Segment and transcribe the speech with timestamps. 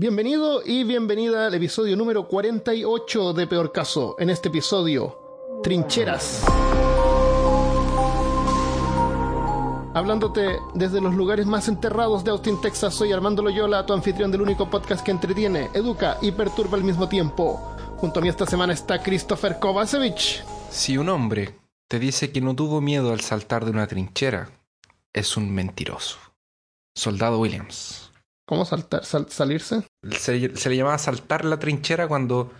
[0.00, 4.14] Bienvenido y bienvenida al episodio número 48 de Peor Caso.
[4.20, 6.44] En este episodio, Trincheras.
[9.94, 14.42] Hablándote desde los lugares más enterrados de Austin, Texas, soy Armando Loyola, tu anfitrión del
[14.42, 17.60] único podcast que entretiene, educa y perturba al mismo tiempo.
[17.96, 20.44] Junto a mí esta semana está Christopher Kovacevic.
[20.70, 21.56] Si un hombre
[21.88, 24.48] te dice que no tuvo miedo al saltar de una trinchera,
[25.12, 26.18] es un mentiroso.
[26.94, 28.07] Soldado Williams.
[28.48, 29.04] ¿Cómo saltar?
[29.04, 29.82] sal- ¿Salirse?
[30.10, 32.50] Se, se le llamaba saltar la trinchera cuando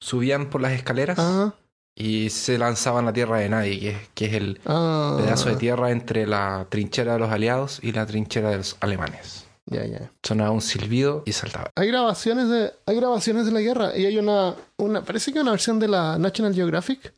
[0.00, 1.52] subían por las escaleras Ah,
[1.94, 5.16] y se lanzaban a la tierra de nadie, que es, que es el ah.
[5.18, 9.44] pedazo de tierra entre la trinchera de los aliados y la trinchera de los alemanes.
[9.66, 10.10] Ya, ya.
[10.22, 11.70] Sonaba un silbido y saltaba.
[11.74, 15.50] Hay grabaciones de, hay grabaciones de la guerra y hay una, una, parece que una
[15.50, 17.12] versión de la National Geographic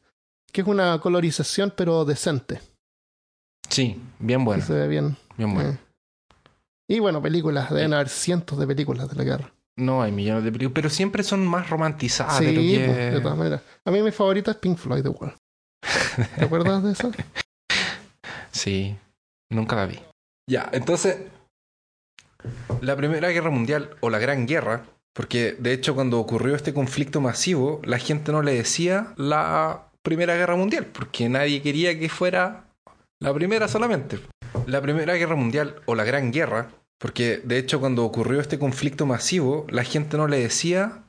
[0.51, 2.61] que es una colorización pero decente.
[3.69, 5.17] Sí, bien bueno, que se ve bien.
[5.37, 5.71] bien bueno.
[5.71, 5.79] Eh.
[6.91, 9.53] Y bueno, películas, deben haber cientos de películas de la guerra.
[9.77, 12.85] No hay millones de películas, pero siempre son más romantizadas sí, de lo que...
[12.87, 13.63] pues, de todas maneras.
[13.85, 15.35] A mí mi favorita es Pink Floyd The Wall.
[16.37, 17.13] ¿Te acuerdas de eso?
[18.51, 18.97] Sí,
[19.53, 20.01] nunca la vi.
[20.51, 21.19] Ya, entonces,
[22.81, 27.21] la Primera Guerra Mundial o la Gran Guerra, porque de hecho cuando ocurrió este conflicto
[27.21, 32.65] masivo, la gente no le decía la Primera Guerra Mundial, porque nadie quería que fuera
[33.21, 34.19] la primera solamente.
[34.69, 39.07] La Primera Guerra Mundial o la Gran Guerra, porque de hecho cuando ocurrió este conflicto
[39.07, 41.05] masivo, la gente no le decía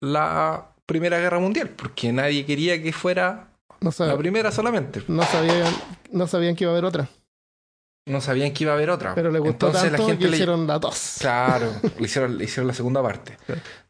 [0.00, 5.02] la Primera Guerra Mundial, porque nadie quería que fuera No, la primera solamente.
[5.08, 5.72] no sabían,
[6.12, 7.08] no sabían que iba a haber otra.
[8.08, 9.16] No sabían que iba a haber otra.
[9.16, 11.16] Pero le gustó Entonces tanto la gente que le- hicieron la dos.
[11.18, 13.36] Claro, le hicieron, le hicieron la segunda parte.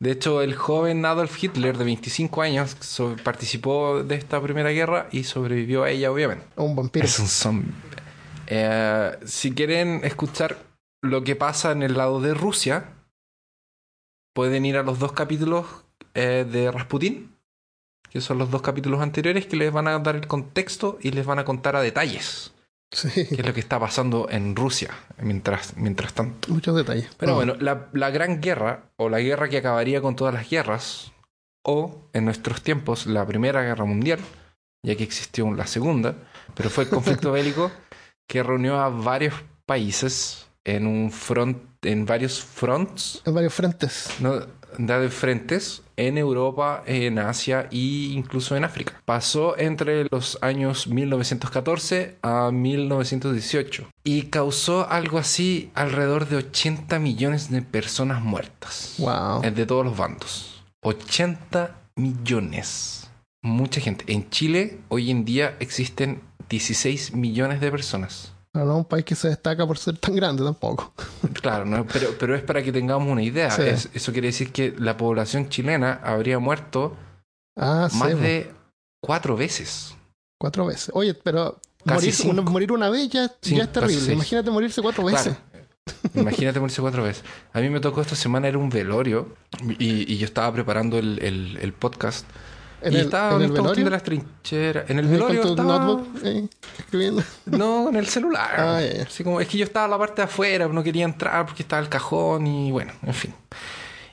[0.00, 5.08] De hecho, el joven Adolf Hitler de 25 años so- participó de esta primera guerra
[5.12, 6.46] y sobrevivió a ella, obviamente.
[6.56, 7.04] Un vampiro.
[7.04, 7.70] Es un zombie.
[8.46, 10.56] Eh, si quieren escuchar
[11.02, 12.94] lo que pasa en el lado de Rusia,
[14.34, 15.66] pueden ir a los dos capítulos
[16.14, 17.36] eh, de Rasputin,
[18.10, 21.26] que son los dos capítulos anteriores que les van a dar el contexto y les
[21.26, 22.52] van a contar a detalles
[22.92, 24.90] Sí, qué es lo que está pasando en Rusia
[25.20, 26.48] mientras, mientras tanto.
[26.52, 27.08] muchos detalles.
[27.18, 31.12] Pero bueno, la, la gran guerra, o la guerra que acabaría con todas las guerras,
[31.64, 34.20] o en nuestros tiempos la Primera Guerra Mundial,
[34.84, 36.14] ya que existió la Segunda,
[36.54, 37.72] pero fue el conflicto bélico
[38.26, 39.34] que reunió a varios
[39.66, 44.10] países en un front, en varios fronts, En varios frentes.
[44.20, 44.40] ¿no?
[44.78, 47.76] de frentes en Europa, en Asia e
[48.12, 49.00] incluso en África.
[49.06, 57.50] Pasó entre los años 1914 a 1918 y causó algo así alrededor de 80 millones
[57.50, 59.40] de personas muertas Wow.
[59.42, 60.62] de todos los bandos.
[60.82, 63.08] 80 millones.
[63.42, 64.04] Mucha gente.
[64.12, 68.32] En Chile hoy en día existen 16 millones de personas.
[68.54, 70.92] No, no, un país que se destaca por ser tan grande tampoco.
[71.42, 71.86] Claro, ¿no?
[71.86, 73.50] pero, pero es para que tengamos una idea.
[73.50, 73.62] Sí.
[73.62, 76.96] Es- eso quiere decir que la población chilena habría muerto
[77.58, 78.18] Ah, más po.
[78.18, 78.52] de
[79.02, 79.94] cuatro veces.
[80.40, 80.90] Cuatro veces.
[80.94, 84.12] Oye, pero morir, uno- morir una vez ya, Sí, ya es terrible.
[84.12, 85.34] Imagínate morirse cuatro veces.
[85.34, 85.66] Claro.
[86.14, 87.22] Imagínate morirse cuatro veces.
[87.52, 89.34] A mí me tocó esta semana, era un velorio,
[89.78, 92.26] y, y yo estaba preparando el, el- el podcast.
[92.86, 93.84] En y el, estaba en el velorio.
[93.84, 94.88] de las trincheras.
[94.90, 95.78] En el velorio con tu estaba...
[95.86, 96.48] notebook ahí,
[96.78, 97.22] escribiendo.
[97.46, 98.54] No, en el celular.
[98.56, 98.80] Ah.
[99.06, 101.62] Así como, es que yo estaba en la parte de afuera, no quería entrar porque
[101.62, 103.34] estaba el cajón y bueno, en fin.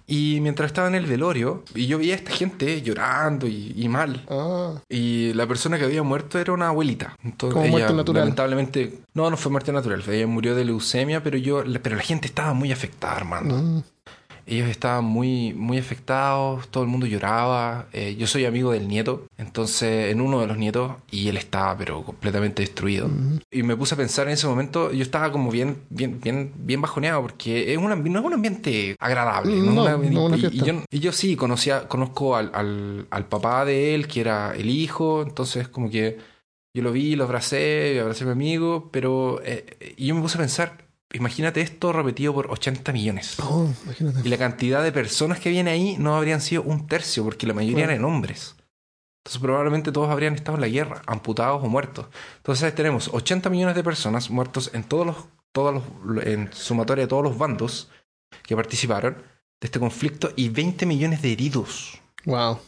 [0.06, 3.88] Y mientras estaba en el velorio, y yo veía a esta gente llorando y, y
[3.88, 4.22] mal.
[4.30, 7.16] Ah, Y la persona que había muerto era una abuelita.
[7.24, 8.20] Entonces, Como ella, muerte natural.
[8.24, 10.04] Lamentablemente, no, no fue muerte natural.
[10.10, 13.56] Ella murió de leucemia, pero yo, pero la gente estaba muy afectada, hermano.
[13.56, 13.84] mm,
[14.46, 17.88] Ellos estaban muy, muy afectados, todo el mundo lloraba.
[17.94, 21.78] Eh, yo soy amigo del nieto, entonces en uno de los nietos, y él estaba
[21.78, 23.08] pero completamente destruido.
[23.08, 23.38] mm.
[23.52, 26.82] Y me puse a pensar en ese momento, yo estaba como bien, bien, bien, bien
[26.82, 29.62] bajoneado, porque es un, no es un ambiente agradable.
[29.62, 33.64] No, Una- no, una y, yo, y yo sí conocía, conozco al, al, al papá
[33.66, 36.18] de él, que era el hijo, entonces como que
[36.76, 40.38] yo lo vi, lo abracé, abracé a mi amigo, pero eh, y yo me puse
[40.38, 40.83] a pensar,
[41.14, 43.40] imagínate esto repetido por 80 millones.
[43.40, 44.22] Oh, imagínate.
[44.24, 47.54] Y la cantidad de personas que viene ahí no habrían sido un tercio, porque la
[47.54, 48.56] mayoría eran hombres.
[49.24, 52.08] Entonces probablemente todos habrían estado en la guerra, amputados o muertos.
[52.38, 55.16] Entonces tenemos 80 millones de personas muertos en todos los,
[55.54, 57.90] todos los, en sumatoria de todos los bandos
[58.46, 62.02] que participaron de este conflicto y 20 millones de heridos.
[62.26, 62.60] Wow.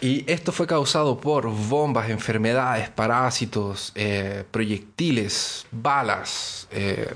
[0.00, 7.12] Y esto fue causado por bombas, enfermedades, parásitos, eh, proyectiles, balas eh,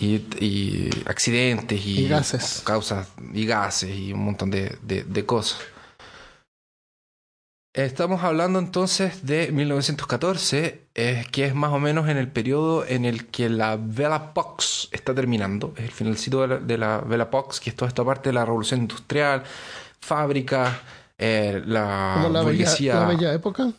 [0.00, 2.62] y, y accidentes y, Y gases.
[2.64, 5.60] causas y gases y un montón de, de- de cosas.
[7.72, 13.04] Estamos hablando entonces de 1914, eh, que es más o menos en el periodo en
[13.04, 15.72] el que la Vela Pox está terminando.
[15.76, 18.32] Es el finalcito de la, de la Vela Pox, que es toda esta parte de
[18.32, 19.44] la revolución industrial,
[20.00, 20.78] fábricas,
[21.16, 23.72] eh, la, la bella, burguesía, la bella época.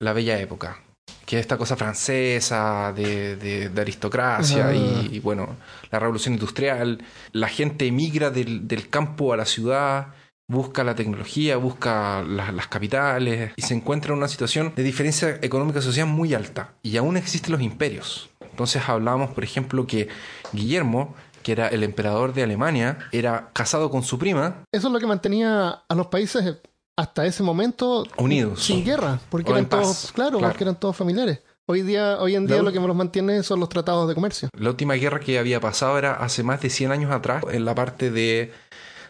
[0.00, 0.82] la bella época.
[1.26, 5.56] Que es esta cosa francesa de, de- de aristocracia y, y, bueno,
[5.90, 7.02] la revolución industrial.
[7.32, 10.08] La gente emigra del, del campo a la ciudad,
[10.48, 15.38] busca la tecnología, busca la- las capitales y se encuentra en una situación de diferencia
[15.42, 16.74] económica y social muy alta.
[16.82, 18.30] Y aún existen los imperios.
[18.50, 20.08] Entonces hablamos, por ejemplo, que
[20.52, 24.98] Guillermo, que era el emperador de Alemania, era casado con su prima, Eso es lo
[25.00, 26.56] que mantenía a los países
[26.96, 28.64] hasta ese momento Unidos.
[28.64, 30.52] sin guerra, porque O eran todos, paz, claro, claro.
[30.52, 31.40] porque eran todos familiares.
[31.66, 34.48] Hoy día, hoy en día La- lo que los mantiene son los tratados de comercio.
[34.56, 37.74] La última guerra que había pasado era hace más de 100 años atrás en la
[37.74, 38.52] parte de,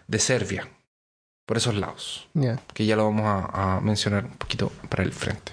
[0.09, 0.69] de Serbia,
[1.47, 2.29] por esos lados,
[2.75, 5.53] que ya lo vamos a, a mencionar un poquito para el frente.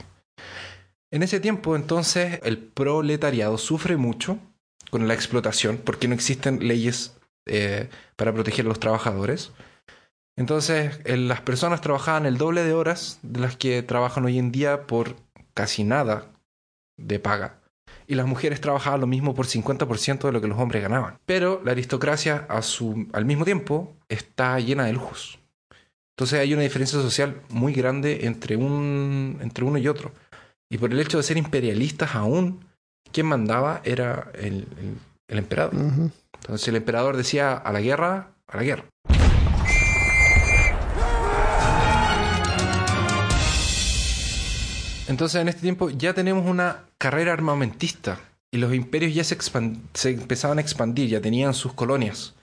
[1.12, 4.40] En ese tiempo, entonces, el proletariado sufre mucho
[4.90, 7.16] con la explotación porque no existen leyes
[7.46, 9.52] eh, para proteger a los trabajadores.
[10.36, 14.88] Entonces, las personas trabajaban el doble de horas de las que trabajan hoy en día
[14.88, 15.16] por
[15.54, 16.26] casi nada
[16.98, 17.60] de paga.
[18.08, 21.18] Y las mujeres trabajaban lo mismo por 50% de lo que los hombres ganaban.
[21.26, 25.40] Pero la aristocracia, a su, al mismo tiempo, está llena de lujos.
[26.18, 30.12] Entonces hay una diferencia social muy grande entre, un, entre uno y otro.
[30.70, 32.66] Y por el hecho de ser imperialistas aún,
[33.12, 34.98] quien mandaba era el, el-
[35.28, 35.76] el emperador.
[35.76, 36.12] Ujú.
[36.42, 38.84] Entonces el emperador decía a la guerra, a la guerra.
[45.14, 48.20] Entonces en este tiempo ya tenemos una carrera armamentista
[48.52, 49.38] y los imperios ya se,
[49.94, 52.34] se empezaban a expandir, ya tenían sus colonias.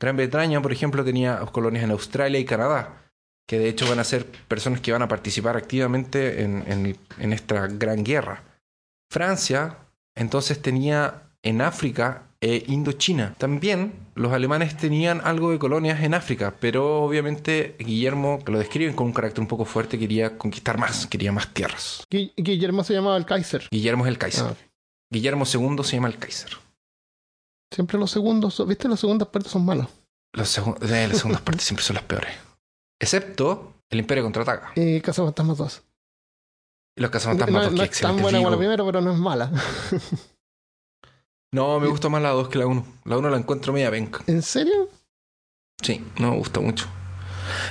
[0.00, 3.12] Gran Bretaña, por ejemplo, tenía colonias en Australia y Canadá,
[3.46, 7.32] que de hecho van a ser personas que van a participar activamente en, en- en
[7.32, 8.42] esta gran guerra.
[9.08, 9.78] Francia
[10.16, 13.34] entonces tenía en África e Indochina.
[13.38, 18.94] También los alemanes tenían algo de colonias en África, pero obviamente Guillermo, que lo describen
[18.96, 22.04] con un carácter un poco fuerte, quería conquistar más, quería más tierras.
[22.10, 23.68] Gui- Guillermo se llamaba el Kaiser.
[23.70, 24.44] Guillermo es el Kaiser.
[24.46, 24.54] Ah.
[25.10, 26.50] Guillermo II se llama el Kaiser.
[27.72, 28.88] Siempre los segundos, ¿viste?
[28.88, 29.88] Las segundas partes son malas.
[30.32, 30.64] Los eh,
[31.08, 32.32] las segundas partes siempre son las peores.
[33.00, 34.72] Excepto el Imperio contraataca.
[34.74, 35.82] Y Cazafantasmas 2.
[36.98, 39.12] Y los cazafantasmas no, dos, no qué es tan buena como la primera, pero no
[39.12, 39.52] es mala.
[41.56, 42.84] No, me gusta más la 2 que la 1.
[43.04, 44.20] La 1 la encuentro media penca.
[44.26, 44.88] ¿En serio?
[45.82, 46.86] Sí, no me gusta mucho.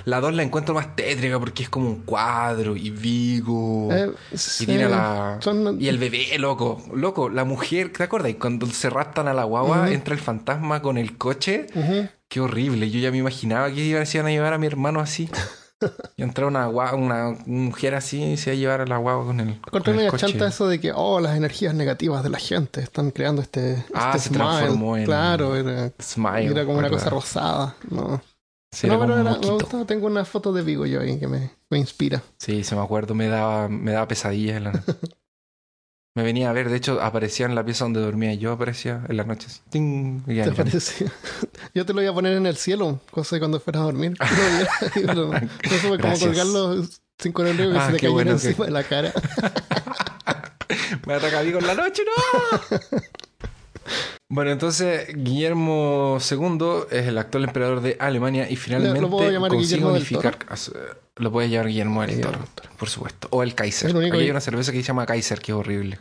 [0.06, 3.90] La 2 la encuentro más tétrica porque es como un cuadro y Vigo.
[3.92, 5.38] Eh, y sí, tiene la.
[5.42, 6.82] son- Y el bebé, loco.
[6.94, 8.32] Loco, la mujer, ¿te acuerdas?
[8.32, 11.68] Y cuando se raptan a la guagua, entra el fantasma con el coche.
[11.76, 12.08] Ujú.
[12.30, 12.90] Qué horrible.
[12.90, 15.30] Yo ya me imaginaba que iban a llevar a mi hermano así.
[16.18, 19.26] Y entraba una, gua- una mujer así y se iba a llevar a la guagua
[19.26, 22.30] con el, Encontré con el media chanta eso de que, oh, las energías negativas de
[22.30, 26.52] la gente están creando este, Ah, este se transformó en- Claro, era, Smile.
[26.52, 27.76] era como una cosa rosada.
[27.90, 28.22] No,
[28.72, 29.86] Sí, no pero era- me gustaba.
[29.86, 32.22] Tengo una foto de Vigo yo ahí que me, me inspira.
[32.40, 34.72] Sí, se me acuerdo, me daba, me daba pesadillas en la.
[36.16, 39.04] me venía a ver, de hecho, aparecía en la pieza donde dormía y yo, aparecía
[39.10, 39.62] en las noches.
[39.70, 40.22] ¡Ting!
[40.28, 40.56] Y ya, ¿Te ya.
[40.56, 41.12] parece?
[41.76, 44.14] Yo te lo iba a poner en el cielo, cosa de cuando fueras a dormir.
[44.94, 45.50] Pero supe
[45.82, 46.22] cómo Gracias.
[46.30, 46.84] colgarlo
[47.20, 49.14] sin correo que Ah, se qué cayera bueno que- encima de la cara.
[51.06, 52.78] Me ataca Vigo en la noche, ¡no!
[54.30, 59.52] bueno, entonces Guillermo II es el actual emperador de Alemania y finalmente Lo puedo llamar
[59.52, 60.06] consigue Guillermo del
[61.18, 62.40] Lo puede llamar Guillermo del Toro,
[62.78, 63.28] por supuesto.
[63.32, 63.96] O el Kaiser.
[63.96, 66.00] Único Aquí hay una cerveza que se llama Kaiser, que es horrible.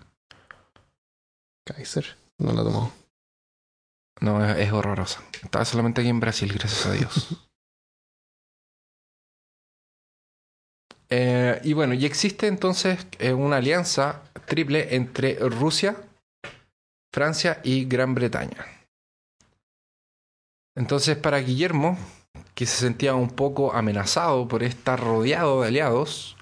[1.67, 2.93] Kaiser, no la tomó.
[4.21, 5.23] No, es, es horrorosa.
[5.43, 7.29] Estaba solamente aquí en Brasil, gracias a Dios.
[11.11, 15.97] Eh, y bueno, y existe entonces eh, una alianza triple entre Rusia,
[17.19, 18.67] Francia y Gran Bretaña.
[20.77, 21.97] Entonces, para Guillermo,
[22.57, 26.37] que se sentía un poco amenazado por estar rodeado de aliados,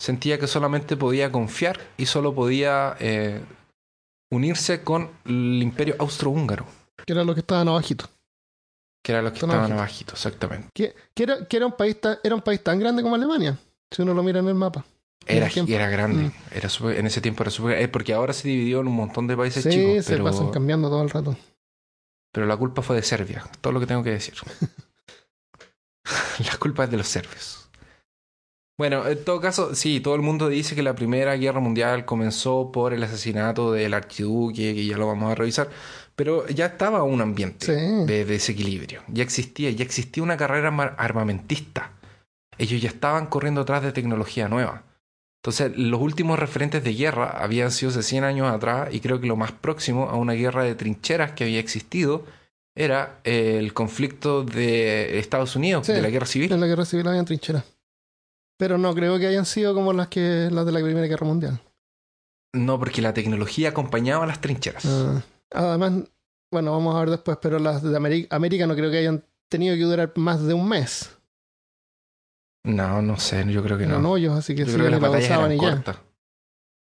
[0.00, 3.40] sentía que solamente podía confiar y solo podía eh,
[4.32, 6.66] unirse con el imperio austrohúngaro,
[7.06, 8.06] Que era lo que estaban abajito.
[9.04, 9.78] que era los que estaban abajito.
[9.78, 10.68] abajito, exactamente.
[10.74, 13.56] Que, que era, que era, un país ta- era un país tan grande como Alemania,
[13.94, 14.84] si uno lo mira en el mapa.
[15.28, 16.32] Era, era grande, Mm.
[16.52, 16.68] era
[16.98, 17.78] en ese tiempo era súper...
[17.80, 20.50] eh, porque ahora se dividió en un montón de países Sí, chicos, se pero, pasan
[20.50, 21.36] cambiando todo el rato.
[22.32, 24.34] pero la culpa fue de Serbia, todo lo que tengo que decir.
[26.50, 27.68] la culpa es de los serbios.
[28.78, 32.70] Bueno, en todo caso, sí, todo el mundo dice que la Primera Guerra Mundial comenzó
[32.70, 35.68] por el asesinato del archiduque, que ya lo vamos a revisar,
[36.14, 38.06] pero ya estaba un ambiente Sí.
[38.06, 41.90] de desequilibrio, ya existía, ya existía una carrera armamentista.
[42.56, 44.84] Ellos ya estaban corriendo atrás de tecnología nueva.
[45.42, 49.28] Entonces, los últimos referentes de guerra habían sido hace 100 años atrás y creo que
[49.28, 52.24] lo más próximo a una guerra de trincheras que había existido
[52.74, 56.52] era el conflicto de Estados Unidos, Sí, de la guerra civil.
[56.52, 57.64] En la guerra civil habían trincheras.
[58.56, 61.60] Pero no creo que hayan sido como las que las de la Primera Guerra Mundial.
[62.52, 64.84] No, porque la tecnología acompañaba a las trincheras.
[64.86, 66.04] Ah, además,
[66.50, 69.76] bueno, vamos a ver después, pero las de América, América no creo que hayan tenido
[69.76, 71.10] que durar más de un mes.
[72.64, 74.10] No, no sé, yo creo que Eran no.
[74.12, 75.82] hoyos, así que Yo sí, creo que las la batallas eran y ya.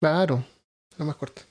[0.00, 0.44] Claro,
[0.94, 1.42] era más corta.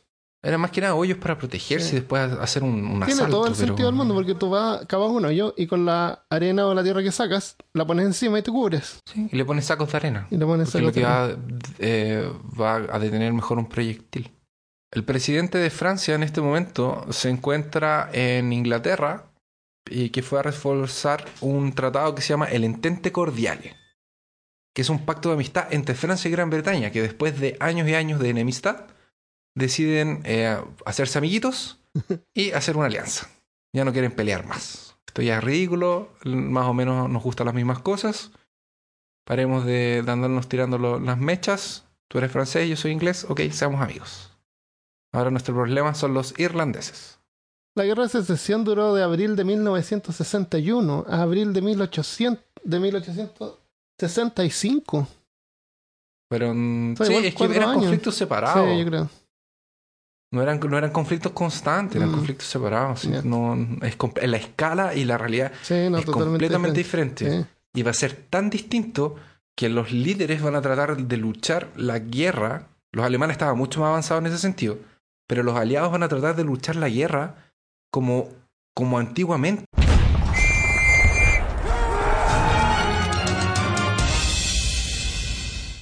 [0.44, 1.96] Eran más que nada hoyos para protegerse Sí.
[1.96, 3.32] y después hacer un, un Tiene asalto.
[3.38, 6.24] todo el pero- sentido del mundo porque tú vas, cavas un hoyo y con la
[6.30, 9.00] arena o la tierra que sacas, la pones encima y te cubres.
[9.12, 10.28] Sí, y le pones sacos de arena.
[10.30, 11.38] Y le pones es lo que saco- va,
[11.80, 12.30] eh,
[12.60, 14.32] va a detener mejor un proyectil.
[14.92, 19.26] El presidente de Francia en este momento se encuentra en Inglaterra
[19.90, 23.76] y que fue a reforzar un tratado que se llama el Entente Cordiale,
[24.76, 27.88] que es un pacto de amistad entre Francia y Gran Bretaña, que después de años
[27.88, 28.86] y años de enemistad
[29.56, 31.80] deciden eh, hacerse amiguitos
[32.34, 33.30] y hacer una alianza.
[33.74, 34.96] Ya no quieren pelear más.
[35.08, 38.32] Esto ya es ridículo, más o menos nos gustan las mismas cosas.
[39.26, 41.86] Paremos de, de andarnos tirando lo- las mechas.
[42.10, 43.26] Tú eres francés, yo soy inglés.
[43.30, 44.32] Ok, seamos amigos.
[45.14, 47.20] Ahora nuestro problema son los irlandeses.
[47.76, 52.80] La guerra de secesión duró de abril de 1961 a abril de, 1800, de
[54.00, 55.08] 1865.
[56.30, 56.96] Fueron.
[56.98, 57.76] Sí, Sí, es que eran años.
[57.84, 58.70] conflictos separados.
[58.70, 59.10] Sí, yo creo.
[60.32, 62.16] no, eran, no eran conflictos constantes, eran Mm.
[62.16, 63.06] conflictos separados.
[63.24, 63.96] No, es,
[64.28, 67.46] la escala y la realidad Sí, no, es completamente diferente.
[67.74, 69.16] Y va a ser tan distinto
[69.56, 72.68] que los líderes van a tratar de luchar la guerra.
[72.92, 74.78] Los alemanes estaban mucho más avanzados en ese sentido.
[75.28, 77.52] Pero los aliados van a tratar de luchar la guerra
[77.92, 78.28] como,
[78.74, 79.64] como antiguamente.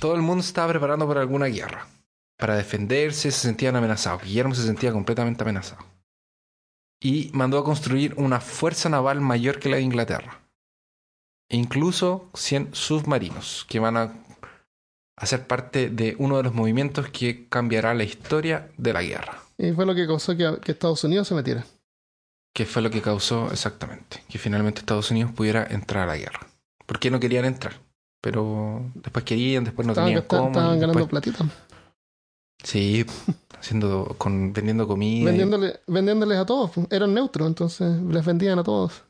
[0.03, 1.87] Todo el mundo estaba preparando para alguna guerra.
[2.37, 4.21] Para defenderse se sentían amenazados.
[4.21, 5.81] Guillermo se sentía completamente amenazado.
[7.01, 10.41] Y mandó a construir una fuerza naval mayor que la de Inglaterra.
[11.49, 14.13] E incluso 100 submarinos que van a
[15.15, 19.41] hacer parte de uno de los movimientos que cambiará la historia de la guerra.
[19.57, 21.65] Y fue lo que causó que, que Estados Unidos se metiera.
[22.53, 26.45] Que fue lo que causó exactamente que finalmente Estados Unidos pudiera entrar a la guerra.
[26.85, 27.79] Porque no querían entrar.
[28.23, 30.47] Pero después querían, después no estaban, tenían cómo.
[30.47, 31.45] estaban ganando platita.
[32.63, 33.05] Sí,
[33.59, 35.23] haciendo, con, vendiendo comida.
[35.23, 36.71] y Vendiéndole, vendiéndoles a todos.
[36.71, 36.87] pues.
[36.89, 39.03] Eran neutros, entonces les vendían a todos.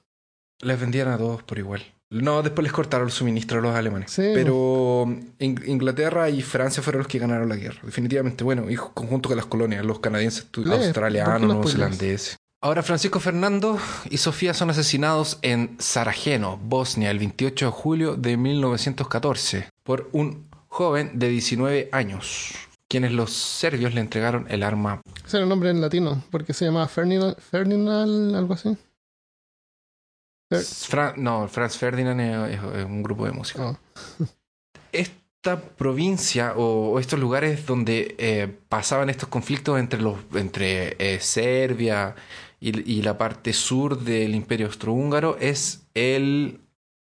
[0.62, 1.84] Les vendían a todos por igual.
[2.10, 4.12] No, después les cortaron el suministro a los alemanes.
[4.12, 4.24] Sí.
[4.34, 5.04] Pero
[5.40, 7.80] In- Inglaterra y Francia fueron los que ganaron la guerra.
[7.84, 12.38] Definitivamente, bueno, y conjunto con las colonias, los canadienses, tu- Lee, ¿por qué australianos, neozelandeses.
[12.64, 13.78] Ahora Francisco Fernando
[14.10, 20.48] y Sofía son asesinados en Sarajevo, Bosnia, el 28 de julio de 1914 por un
[20.70, 22.54] joven de 19 años,
[22.90, 25.02] quienes los serbios le entregaron el arma.
[25.26, 28.78] Ese era el nombre en latino, porque se llamaba Ferdinand, Ferdinand algo así.
[30.50, 33.72] Fer- no, Franz Ferdinand es, es- es un grupo de música.
[33.72, 33.78] Oh.
[34.94, 41.20] esta provincia o, o estos lugares donde eh, pasaban estos conflictos entre los entre eh,
[41.20, 42.16] Serbia
[42.64, 46.62] y, la parte sur del Imperio Austrohúngaro es el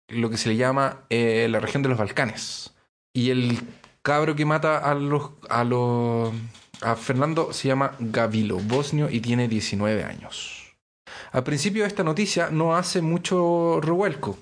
[0.08, 2.76] lo que se le llama eh, la región de los Balcanes.
[3.12, 3.60] Y el
[4.04, 6.32] cabro que mata a los a los
[6.82, 10.78] a Fernando se llama Gavilo bosnio y tiene 19 años.
[11.32, 14.38] Al principio esta noticia no hace mucho revuelco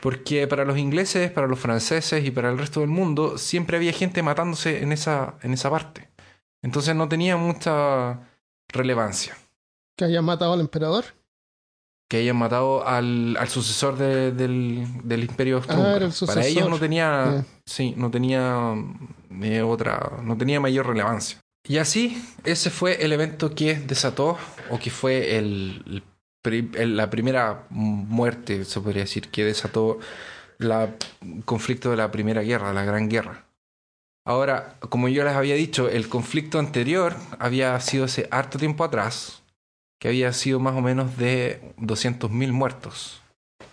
[0.00, 3.92] porque para los ingleses, para los franceses y para el resto del mundo siempre había
[3.92, 6.08] gente matándose en esa, en esa parte.
[6.62, 8.20] Entonces no tenía mucha
[8.68, 9.36] relevancia
[9.98, 11.04] Que hayan matado al emperador.
[12.10, 15.60] que hayan matado al, al sucesor de- del, del imperio.
[15.68, 17.92] Ah, era el Para ellos no tenía, Sí.
[17.92, 18.74] sí, no tenía
[19.42, 21.38] eh, otra, no tenía mayor relevancia.
[21.68, 24.38] Y así, ese fue el evento que desató,
[24.70, 26.02] o que fue el,
[26.96, 29.98] la primera muerte, se podría decir, que desató
[30.56, 33.44] la- el conflicto de la Primera Guerra, la Gran Guerra.
[34.26, 39.42] Ahora, como yo les había dicho, el conflicto anterior había sido hace harto tiempo atrás,
[39.98, 43.20] que había sido más o menos de 200.000 muertos,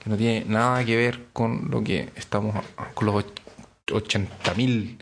[0.03, 2.55] que no tiene nada que ver con lo que estamos,
[2.93, 3.25] con los
[3.91, 4.97] 80.000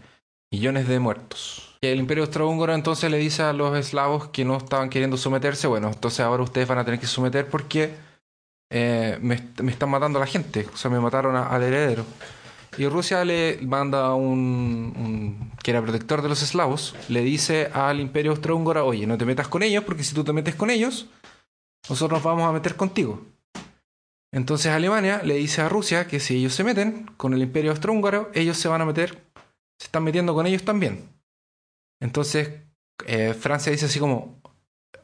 [0.51, 1.77] millones de muertos.
[1.81, 5.67] Y el imperio austrohúngaro entonces le dice a los eslavos que no estaban queriendo someterse,
[5.67, 7.93] bueno, entonces ahora ustedes van a tener que someter porque
[8.71, 12.05] eh, me, est- me están matando a la gente, o sea, me mataron al heredero.
[12.77, 17.69] Y Rusia le manda a un, un- que era protector de los eslavos, le dice
[17.73, 20.69] al imperio austrohúngaro, oye, no te metas con ellos, porque si tú te metes con
[20.69, 21.07] ellos,
[21.89, 23.21] nosotros nos vamos a meter contigo.
[24.31, 28.31] Entonces Alemania le dice a Rusia que si ellos se meten con el imperio austrohúngaro,
[28.33, 29.23] ellos se van a meter,
[29.77, 31.07] se están metiendo con ellos también.
[32.01, 32.49] Entonces,
[33.05, 34.41] eh, Francia dice así como,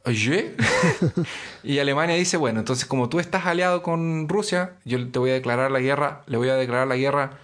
[0.05, 0.55] ¿Oye?
[1.63, 5.33] y Alemania dice, bueno, entonces como tú estás aliado con Rusia, yo te voy a
[5.33, 7.37] declarar la guerra, le voy a declarar la guerra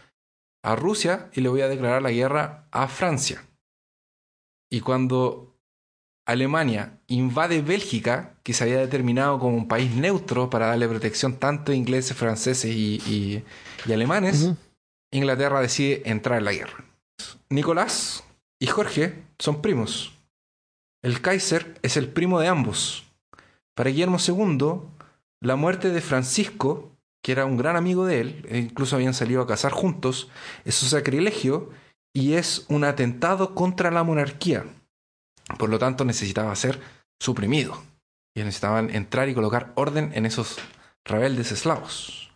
[0.66, 3.46] a Rusia y le voy a declarar la guerra a Francia.
[4.72, 5.56] Y cuando
[6.26, 11.72] Alemania invade Bélgica, que se había determinado como un país neutro para darle protección tanto
[11.72, 13.44] a ingleses, franceses y,
[13.86, 14.54] alemanes,
[15.12, 16.84] Inglaterra decide entrar en la guerra.
[17.50, 18.24] Nicolás
[18.60, 20.14] y Jorge son primos.
[21.04, 23.06] El Kaiser es el primo de ambos.
[23.76, 24.82] Para Guillermo II,
[25.42, 26.95] la muerte de Francisco,
[27.26, 30.30] que era un gran amigo de él, e incluso habían salido a cazar juntos,
[30.64, 31.72] es un sacrilegio
[32.14, 34.64] y es un atentado contra la monarquía.
[35.58, 36.80] Por lo tanto, necesitaba ser
[37.20, 37.82] suprimido.
[38.36, 40.58] Y necesitaban entrar y colocar orden en esos
[41.04, 42.30] rebeldes eslavos.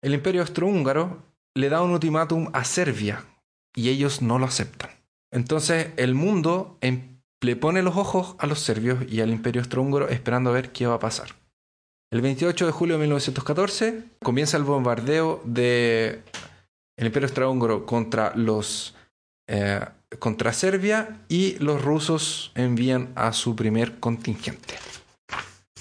[0.00, 1.22] El imperio austrohúngaro
[1.54, 3.26] le da un ultimátum a Serbia
[3.76, 4.88] y ellos no lo aceptan.
[5.30, 10.08] Entonces el mundo em le pone los ojos a los serbios y al imperio austrohúngaro
[10.08, 11.34] esperando a ver qué va a pasar.
[12.10, 16.22] El 28 de julio de 1914 comienza el bombardeo del
[16.96, 18.94] imperio austrohúngaro contra los
[19.46, 19.80] eh,
[20.18, 24.74] contra Serbia y los rusos envían a su primer contingente,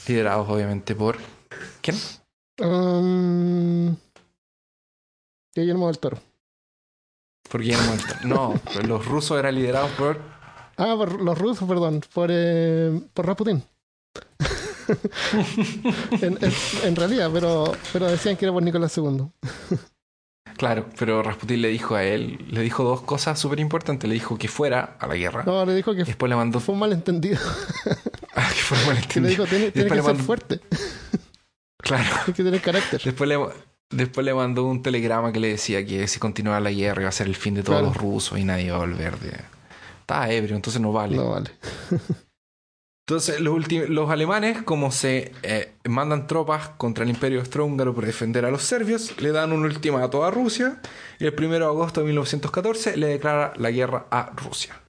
[0.07, 1.17] liderados obviamente por
[1.81, 1.95] quién?
[2.59, 3.95] Um,
[5.55, 6.19] Guillermo del Toro.
[7.49, 8.19] Por Guillermo del Toro.
[8.25, 10.19] No, los rusos eran liderados por
[10.77, 12.01] Ah, por los rusos, perdón.
[12.13, 13.63] Por, eh, por Rasputin.
[16.83, 19.27] en, realidad, pero, pero decían que era por Nicolás II.
[20.57, 24.07] claro, pero Rasputin le dijo a él, le dijo dos cosas súper importantes.
[24.07, 25.43] Le dijo que fuera a la guerra.
[25.45, 26.59] No, le dijo que después le mandó...
[26.59, 27.39] fue un malentendido.
[28.35, 29.23] ah, que fue un malentendido.
[29.23, 30.61] le dijo, tiene, que ser fuerte.
[31.79, 32.09] Claro.
[32.25, 33.01] Tiene que tener carácter.
[33.01, 33.39] Después le,
[33.91, 37.13] después le mandó un telegrama que le decía que si continuaba la guerra iba a
[37.13, 39.37] ser el fin de todos los rusos y nadie iba a volver de
[40.07, 41.17] Está ebrio, entonces no vale.
[41.17, 41.51] No vale.
[43.07, 48.43] Entonces, los, los alemanes, como se eh, mandan tropas contra el imperio austrohúngaro por defender
[48.43, 50.81] a los serbios, le dan un ultimato a Rusia
[51.17, 54.86] y el 1 de agosto de 1914 le declara la guerra a Rusia.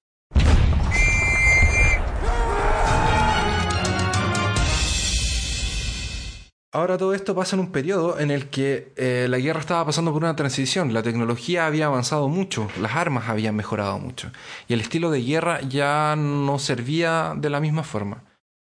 [6.79, 10.13] Ahora todo esto pasa en un periodo en el que eh, la guerra estaba pasando
[10.13, 14.31] por una transición, la tecnología había avanzado mucho, las armas habían mejorado mucho
[14.69, 18.23] y el estilo de guerra ya no servía de la misma forma.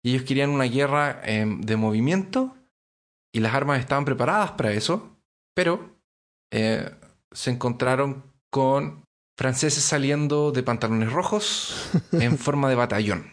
[0.05, 2.55] Ellos querían una guerra em, de movimiento
[3.33, 5.17] y las armas estaban preparadas para eso,
[5.55, 5.97] pero
[6.53, 6.91] eh,
[7.33, 9.03] se encontraron con
[9.35, 13.33] franceses saliendo de pantalones rojos en forma de batallón,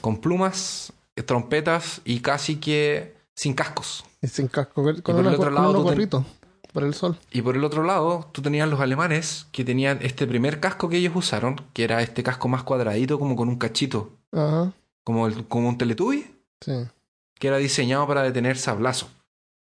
[0.00, 0.92] con plumas,
[1.26, 4.04] trompetas y casi que sin cascos.
[4.20, 6.24] Y sin casco, con, por el otro lado, gorrito
[6.72, 7.18] por el sol.
[7.32, 10.96] Y por el otro lado, tú tenías los alemanes que tenían este primer casco que
[10.96, 14.10] ellos usaron, que era este casco más cuadradito, como con un cachito.
[14.30, 14.72] Ajá.
[15.04, 16.24] Como, el, como un Teletubby.
[16.60, 16.86] Sí.
[17.34, 19.08] Que era diseñado para detener sablazo,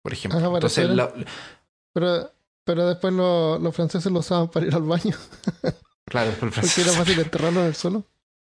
[0.04, 0.40] por ejemplo.
[0.54, 0.90] Entonces,
[1.94, 2.32] pero,
[2.66, 5.16] pero después los franceses lo usaban para ir al baño.
[6.06, 8.04] claro, Porque era fácil enterrarlo en el suelo.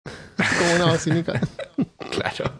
[0.60, 1.40] como una vacinica.
[2.12, 2.52] claro.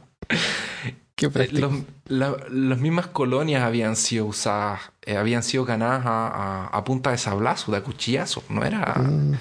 [1.22, 7.72] Eh, las mismas colonias habían sido usadas, eh, habían sido ganadas a, punta de sablazo,
[7.72, 8.44] de cuchillazo.
[8.50, 9.38] No era, mm.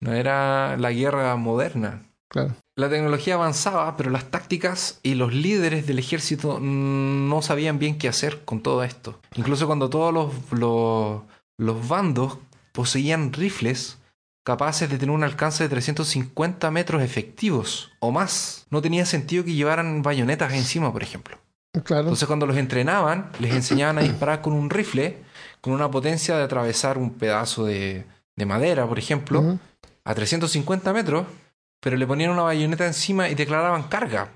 [0.00, 2.02] no era la guerra moderna.
[2.76, 8.08] La tecnología avanzaba, pero las tácticas y los líderes del ejército no sabían bien qué
[8.08, 9.20] hacer con todo esto.
[9.34, 11.22] Incluso cuando todos los, los,
[11.58, 12.38] los bandos
[12.72, 13.98] poseían rifles,
[14.50, 18.66] capaces de tener un alcance de 350 metros efectivos o más.
[18.68, 21.38] No tenía sentido que llevaran bayonetas encima, por ejemplo.
[21.84, 22.02] Claro.
[22.02, 25.18] Entonces cuando los entrenaban, les enseñaban a disparar con un rifle,
[25.60, 28.04] con una potencia de atravesar un pedazo de,
[28.44, 29.56] madera, por ejemplo,
[30.02, 31.26] a 350 metros,
[31.78, 34.30] pero le ponían una bayoneta encima y declaraban carga.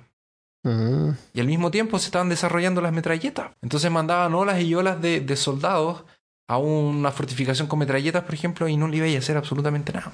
[0.63, 3.51] Y al mismo tiempo se estaban desarrollando las metralletas.
[3.63, 6.05] Entonces mandaban olas y olas de, de soldados
[6.47, 10.13] a una fortificación con metralletas, por ejemplo, y no le iba a hacer absolutamente nada.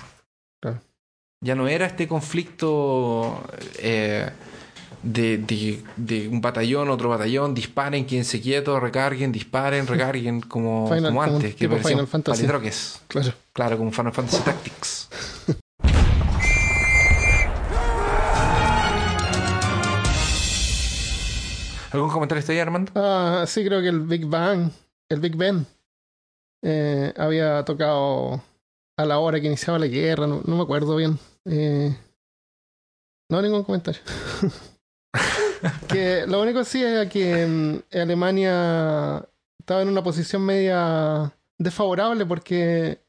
[1.42, 3.42] Ya no era este conflicto
[3.78, 4.28] eh,
[5.02, 11.54] de, de, un batallón, otro batallón, disparen, quédense quietos, recarguen, disparen, recarguen, como, como antes,
[11.54, 12.46] que parecía Final Fantasy.
[13.08, 13.32] Claro.
[13.54, 15.08] claro, como Final Fantasy Tactics.
[21.92, 22.92] ¿Algún comentario ahí, Armando?
[22.94, 24.70] Ah, sí, creo que el Big Bang,
[25.08, 25.66] el Big Ben,
[26.62, 28.42] eh, había tocado
[28.96, 31.18] a la hora que iniciaba la guerra, no, me acuerdo bien.
[31.46, 31.96] Eh,
[33.30, 34.02] no, ningún comentario.
[35.88, 39.26] que lo único sí es que mm, Alemania
[39.58, 43.00] estaba en una posición media desfavorable porque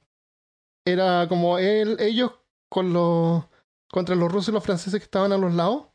[0.85, 2.31] era como él, ellos
[2.69, 3.45] con los
[3.91, 5.87] contra los rusos y los franceses que estaban a los lados.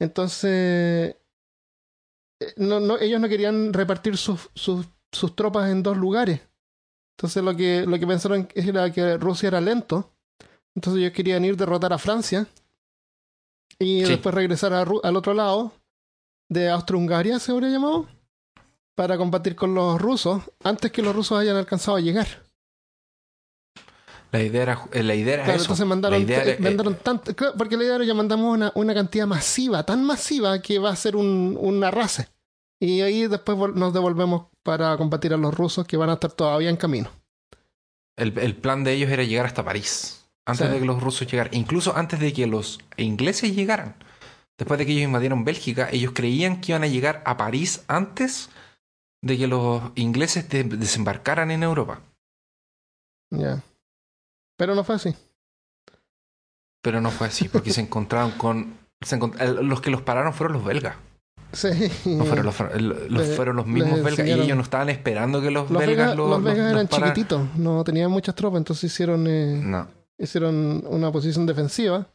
[0.00, 1.16] Entonces,
[2.40, 6.40] eh, no, no, ellos no querían repartir sus, sus, sus tropas en dos lugares.
[7.16, 10.10] Entonces lo que, lo que pensaron era que Rusia era lento.
[10.74, 12.46] Entonces ellos querían ir derrotar a Francia
[13.78, 14.10] y Sí.
[14.12, 15.72] después regresar a al otro lado
[16.48, 18.06] de Austro-Hungaria, se habría llamado,
[18.94, 22.26] para combatir con los rusos antes que los rusos hayan alcanzado a llegar.
[24.30, 25.64] La idea era, eh, la idea era Claro, eso.
[25.64, 28.72] entonces mandaron, la idea eh, mandaron tanto, claro, porque la idea era ya mandamos una,
[28.74, 32.28] una cantidad masiva, tan masiva que va a ser un, un arrase.
[32.80, 36.70] Y ahí después nos devolvemos para combatir a los rusos que van a estar todavía
[36.70, 37.10] en camino.
[38.16, 40.18] el, el plan de ellos era llegar hasta París.
[40.44, 40.72] Antes Sí.
[40.72, 41.54] de que los rusos llegaran.
[41.54, 43.94] Incluso antes de que los ingleses llegaran.
[44.58, 48.50] Después de que ellos invadieron Bélgica, ellos creían que iban a llegar a París antes
[49.22, 52.00] de que los ingleses de- desembarcaran en Europa.
[53.30, 53.62] Ya.
[54.58, 55.14] Pero no fue así.
[56.82, 58.78] Pero no fue así, porque se encontraron con...
[59.00, 60.96] se encont- el- los que los pararon fueron los belgas.
[61.52, 61.68] Sí.
[62.06, 64.26] No fueron los, los- Le- fueron los mismos belgas.
[64.26, 66.88] Y ellos no estaban esperando que los, Los belgas Vegas, lo- los los- los eran
[66.88, 69.86] chiquititos, no tenían muchas tropas, entonces hicieron, eh, No,
[70.18, 72.06] hicieron una posición defensiva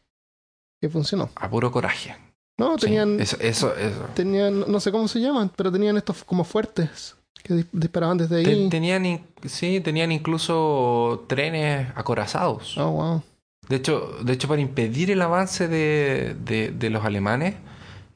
[0.81, 1.29] que funcionó.
[1.35, 2.15] a puro coraje.
[2.59, 4.05] No, Sí, tenían, eso, eso, eso.
[4.15, 8.37] tenían, no sé cómo se llaman, pero tenían estos como fuertes que dis- disparaban desde
[8.37, 8.69] ahí.
[8.69, 12.75] tenían, sí, tenían incluso trenes acorazados.
[12.79, 13.23] Oh, wow.
[13.69, 17.53] De hecho, de hecho, para impedir el avance de, de- de los alemanes,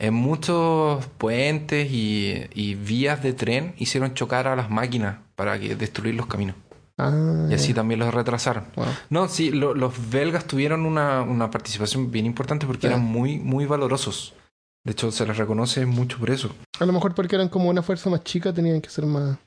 [0.04, 5.76] en muchos puentes y, y vías de tren hicieron chocar a las máquinas para que
[5.76, 6.56] destruir los caminos.
[6.98, 8.66] Ah, Y así también los retrasaron.
[8.76, 8.86] Wow.
[9.10, 13.66] No, sí, lo- los belgas tuvieron una, una participación bien importante porque eran muy, muy
[13.66, 14.34] valorosos.
[14.84, 16.50] De hecho, se les reconoce mucho por eso.
[16.80, 19.38] A lo mejor porque eran como una fuerza más chica, tenían que ser más.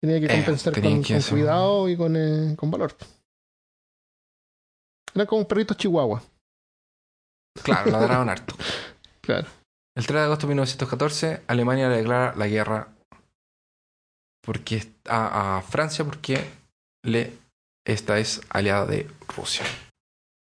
[0.00, 2.96] Tenían que Eh, compensar tenían con, que con cuidado y con, eh, con valor.
[5.14, 6.22] Eran como perritos chihuahua.
[7.62, 8.54] Claro, ladraban harto.
[9.22, 9.48] Claro.
[9.96, 12.88] El 3 de agosto de 1914, Alemania le declara la guerra
[14.44, 16.52] porque a, Francia porque
[17.84, 19.64] esta es aliada de Rusia.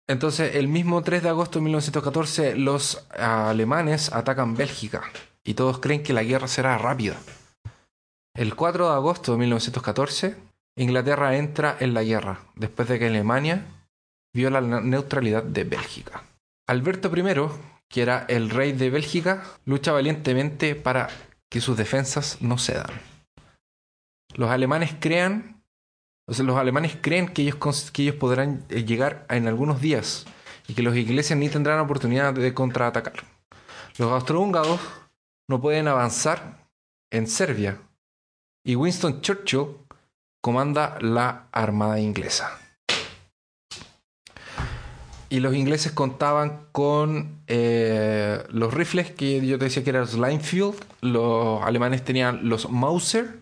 [0.07, 5.03] Entonces, el mismo 3 de agosto de 1914, los alemanes atacan Bélgica
[5.43, 7.17] y todos creen que la guerra será rápida.
[8.35, 10.35] El 4 de agosto de 1914,
[10.77, 13.65] Inglaterra entra en la guerra después de que Alemania
[14.31, 16.23] viola la neutralidad de Bélgica.
[16.67, 17.23] Alberto I,
[17.89, 21.09] que era el rey de Bélgica, lucha valientemente para
[21.49, 23.01] que sus defensas no cedan.
[24.35, 25.63] Los alemanes crean,
[26.27, 30.25] los alemanes creen que ellos, que ellos podrán eh, llegar en algunos días
[30.67, 33.23] y que los ingleses ni tendrán oportunidad de contraatacar.
[33.97, 34.79] Los austrohúngaros
[35.47, 36.69] no pueden avanzar
[37.11, 37.81] en Serbia
[38.63, 39.77] y Winston Churchill
[40.41, 42.59] comanda la armada inglesa.
[45.29, 50.15] Y los ingleses contaban con eh, los rifles que yo te decía que eran los
[50.15, 53.37] Linefield, los alemanes tenían los Mauser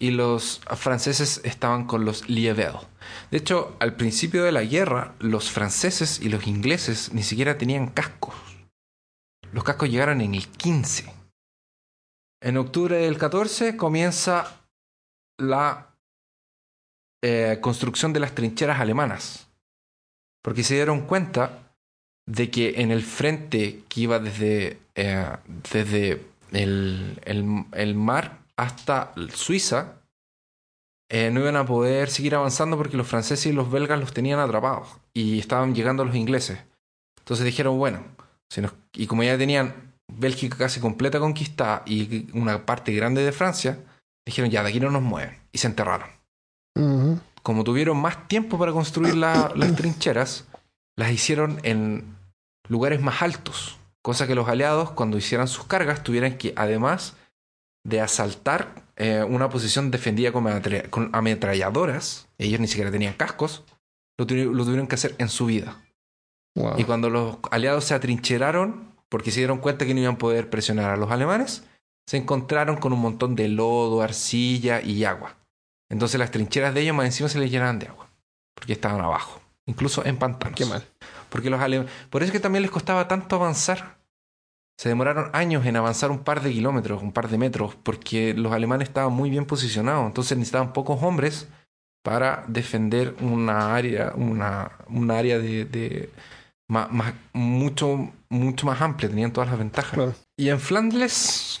[0.00, 2.74] y los franceses estaban con los Lievel.
[3.30, 7.88] De hecho, al principio de la guerra, los franceses y los ingleses ni siquiera tenían
[7.88, 8.34] cascos.
[9.52, 11.12] Los cascos llegaron en el 15.
[12.42, 14.62] En octubre del 14 comienza
[15.38, 15.94] la
[17.22, 19.49] eh, construcción de las trincheras alemanas
[20.42, 21.72] porque se dieron cuenta
[22.26, 25.26] de que en el frente que iba desde, eh,
[25.72, 29.94] desde el, el- el mar hasta Suiza,
[31.10, 34.38] eh, no iban a poder seguir avanzando porque los franceses y los belgas los tenían
[34.38, 36.58] atrapados y estaban llegando los ingleses.
[37.18, 38.04] Entonces dijeron, bueno,
[38.92, 39.74] y como ya tenían
[40.12, 43.78] Bélgica casi completa conquistada y una parte grande de Francia,
[44.26, 45.36] dijeron, ya, de aquí no nos mueven.
[45.52, 46.08] Y se enterraron.
[47.42, 50.46] Como tuvieron más tiempo para construir la- las trincheras,
[50.96, 52.16] las hicieron en
[52.68, 53.78] lugares más altos.
[54.02, 57.16] Cosa que los aliados, cuando hicieran sus cargas, tuvieran que, además
[57.84, 63.64] de asaltar eh, una posición defendida con, ametra- con ametralladoras, ellos ni siquiera tenían cascos,
[64.18, 65.82] lo, tuvi- lo tuvieron que hacer en su vida.
[66.54, 66.78] Wow.
[66.78, 70.50] Y cuando los aliados se atrincheraron, porque se dieron cuenta que no iban a poder
[70.50, 71.64] presionar a los alemanes,
[72.06, 75.36] se encontraron con un montón de lodo, arcilla y agua.
[75.90, 78.08] Entonces las trincheras de ellos más encima se les llenaban de agua,
[78.54, 80.56] porque estaban abajo, incluso en pantanos.
[80.56, 80.82] Qué mal.
[81.28, 83.98] Porque los alem- Por eso es que también les costaba tanto avanzar.
[84.78, 88.52] Se demoraron años en avanzar un par de kilómetros, un par de metros, porque los
[88.52, 90.06] alemanes estaban muy bien posicionados.
[90.06, 91.48] Entonces necesitaban pocos hombres
[92.02, 96.10] para defender una área, una, un área de, de
[96.66, 99.10] ma- más, mucho, mucho más amplia.
[99.10, 99.92] Tenían todas las ventajas.
[99.92, 100.14] Claro.
[100.38, 101.60] Y en Flandes,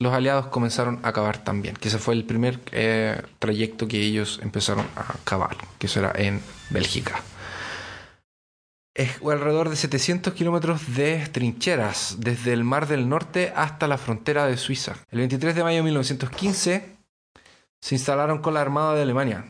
[0.00, 4.38] los aliados comenzaron a cavar también, que ese fue el primer eh, trayecto que ellos
[4.42, 7.20] empezaron a cavar, que eso era en Bélgica.
[8.94, 14.46] Es alrededor de 700 kilómetros de trincheras, desde el Mar del Norte hasta la frontera
[14.46, 14.96] de Suiza.
[15.10, 16.96] El 23 de mayo de 1915
[17.80, 19.44] se instalaron con la Armada de Alemania.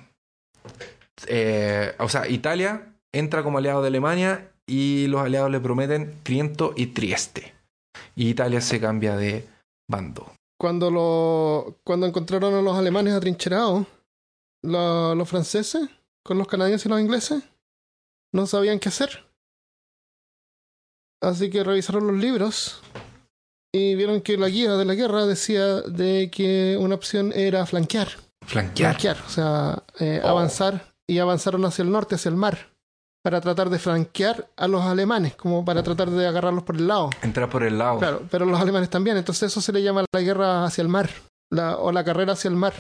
[1.27, 6.75] Eh, o sea, Italia entra como aliado de Alemania y los aliados le prometen Triento
[6.77, 7.55] y Trieste.
[8.15, 9.47] Y Italia se cambia de
[9.89, 10.38] bando.
[10.61, 13.87] Cuando, lo, cuando encontraron a los alemanes atrincherados,
[14.63, 15.89] lo- los franceses,
[16.25, 17.45] con los canadienses y los ingleses,
[18.33, 19.25] no sabían qué hacer.
[21.21, 22.81] Así que revisaron los libros
[23.73, 28.09] y vieron que la guía de la guerra decía de que una opción era flanquear.
[28.47, 28.93] Flanquear.
[28.99, 30.29] Flanquear, o sea, eh, Oh.
[30.29, 32.68] avanzar y avanzaron hacia el norte, hacia el mar,
[33.29, 37.11] para tratar de flanquear a los alemanes, como para tratar de agarrarlos por el lado.
[37.21, 37.99] Entrar por el lado.
[37.99, 39.19] Claro, pero los alemanes también.
[39.19, 41.11] Entonces eso se le llama la guerra hacia el mar,
[41.51, 42.73] la, o la carrera hacia el mar,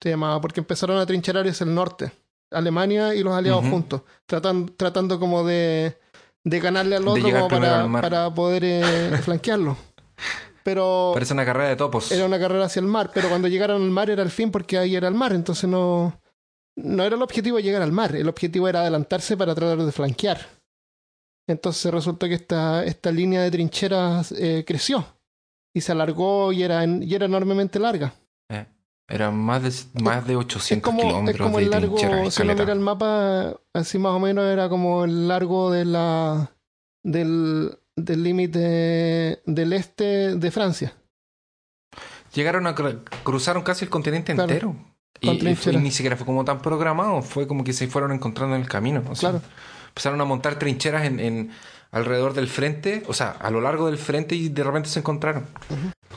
[0.00, 2.12] se llamaba, porque empezaron a trincherar hacia el norte,
[2.52, 5.98] Alemania y los aliados juntos, tratan- tratando como de,
[6.44, 9.76] de ganarle al otro como al para poder eh, flanquearlo.
[10.62, 12.12] Pero Parece una carrera de topos.
[12.12, 14.78] era una carrera hacia el mar, pero cuando llegaron al mar era el fin porque
[14.78, 16.20] ahí era el mar, entonces no,
[16.82, 20.38] no era el objetivo llegar al mar, el objetivo era adelantarse para tratar de flanquear.
[21.48, 25.04] Entonces resultó que esta, esta línea de trincheras eh, creció
[25.74, 28.12] y se alargó y era, en- y era enormemente larga.
[28.50, 28.66] Eh,
[29.08, 32.30] Eran más de, más de 800 Es como, es kilómetros como de el largo, trinchera.
[32.30, 36.50] si uno mira el mapa, así más o menos era como el largo de la
[37.04, 40.92] del del límite del este de Francia.
[42.34, 44.50] Llegaron a cru- cruzaron casi el continente Claro.
[44.52, 44.76] entero.
[45.20, 48.62] Y, fue- ni siquiera fue como tan programado, fue como que se fueron encontrando en
[48.62, 49.02] el camino.
[49.08, 49.44] o sea, Claro.
[49.88, 51.50] Empezaron a montar trincheras en, en-
[51.90, 55.46] alrededor del frente, o sea, a lo largo del frente y de repente se encontraron.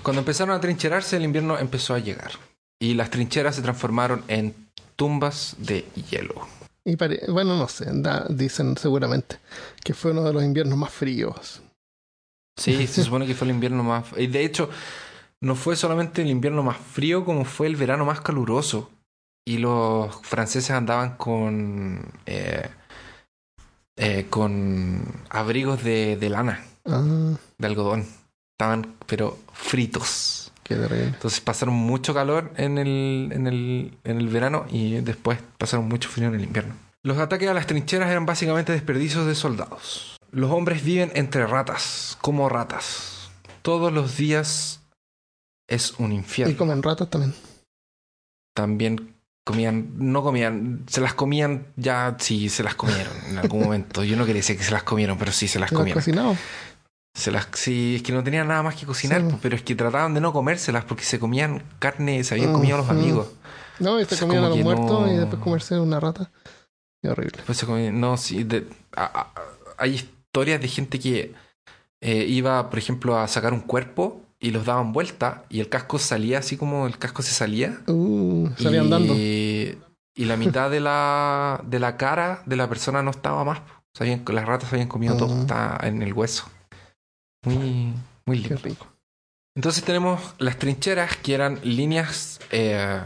[0.04, 2.32] Cuando empezaron a trincherarse, el invierno empezó a llegar.
[2.80, 4.54] Y las trincheras se transformaron en
[4.96, 6.36] tumbas de hielo.
[6.84, 6.96] Y
[7.32, 9.38] bueno, no sé, da- dicen seguramente
[9.84, 11.62] que fue uno de los inviernos más fríos.
[12.60, 14.06] Sí, se supone que fue el invierno más...
[14.18, 14.70] Y de hecho,
[15.42, 18.90] no fue solamente el invierno más frío, como fue el verano más caluroso.
[19.46, 22.00] Y los franceses andaban con...
[22.26, 22.70] eh,
[23.98, 28.06] eh, con abrigos de, de lana, Ah, de algodón.
[28.58, 30.52] Estaban, pero fritos.
[30.64, 31.06] qué terrible.
[31.08, 36.10] Entonces pasaron mucho calor en el, en el, en el verano y después pasaron mucho
[36.10, 36.74] frío en el invierno.
[37.04, 40.18] Los ataques a las trincheras eran básicamente desperdicios de soldados.
[40.32, 43.32] Los hombres viven entre ratas, como ratas.
[43.64, 44.81] Todos los días
[45.72, 46.58] es un Y infierno.
[46.58, 47.34] comen ratas también.
[48.54, 54.04] También comían, no comían, se las comían ya, sí, se las comieron en algún momento.
[54.04, 56.02] Yo no quería decir que se las comieron, pero sí se las ¿Lo han comieron.
[56.02, 56.38] cocinado?
[57.14, 59.28] Se las, sí, es que no tenían nada más que cocinar, Sí.
[59.30, 62.76] pues, pero es que trataban de no comérselas porque se comían carne, se habían comido
[62.76, 63.28] a los amigos.
[63.80, 66.32] No, y se O sea, comían a los muertos no- y después comerse una rata.
[67.02, 67.40] Qué horrible.
[67.46, 69.34] Pues se comían- no, sí, de- a- a-
[69.78, 71.34] hay historias de gente que
[72.04, 76.00] eh, iba, por ejemplo, a sacar un cuerpo y los daban vuelta y el casco
[76.00, 77.80] salía así como el casco se salía.
[77.88, 79.14] Uh, y, salían dando.
[79.16, 79.78] y
[80.16, 83.62] la mitad de la, de la cara de la persona no estaba más.
[83.94, 85.42] Se habían- las ratas habían comido todo, Mm.
[85.42, 86.50] estaba en el hueso.
[87.46, 87.94] Muy,
[88.26, 88.62] muy Qué lindo.
[88.64, 88.88] rico.
[89.56, 93.02] Entonces tenemos las trincheras que eran líneas eh,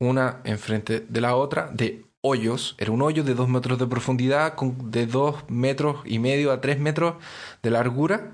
[0.00, 2.74] una enfrente de la otra de hoyos.
[2.78, 6.60] Era un hoyo de dos metros de profundidad con de dos metros y medio a
[6.60, 7.14] tres metros
[7.62, 8.32] de largura.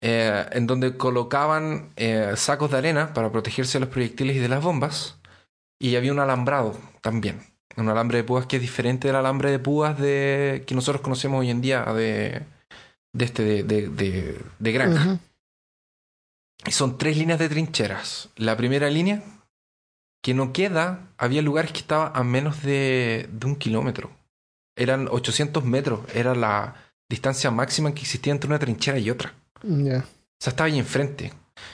[0.00, 4.48] Eh, en donde colocaban eh, sacos de arena para protegerse de los proyectiles y de
[4.48, 5.18] las bombas.
[5.78, 7.42] Y había un alambrado también.
[7.76, 11.40] Un alambre de púas que es diferente del alambre de púas de, que nosotros conocemos
[11.40, 12.42] hoy en día de,
[13.12, 15.18] de este de, de, de- de granja.
[16.66, 18.30] Y son tres líneas de trincheras.
[18.36, 19.22] La primera línea,
[20.22, 24.10] que no queda, había lugares que estaba a menos de, de un kilómetro.
[24.74, 26.00] Eran 800 metros.
[26.14, 26.74] Era la
[27.10, 29.34] distancia máxima que existía entre una trinchera y otra.
[29.62, 29.98] Ya.
[29.98, 31.32] O sea, estaba ahí enfrente.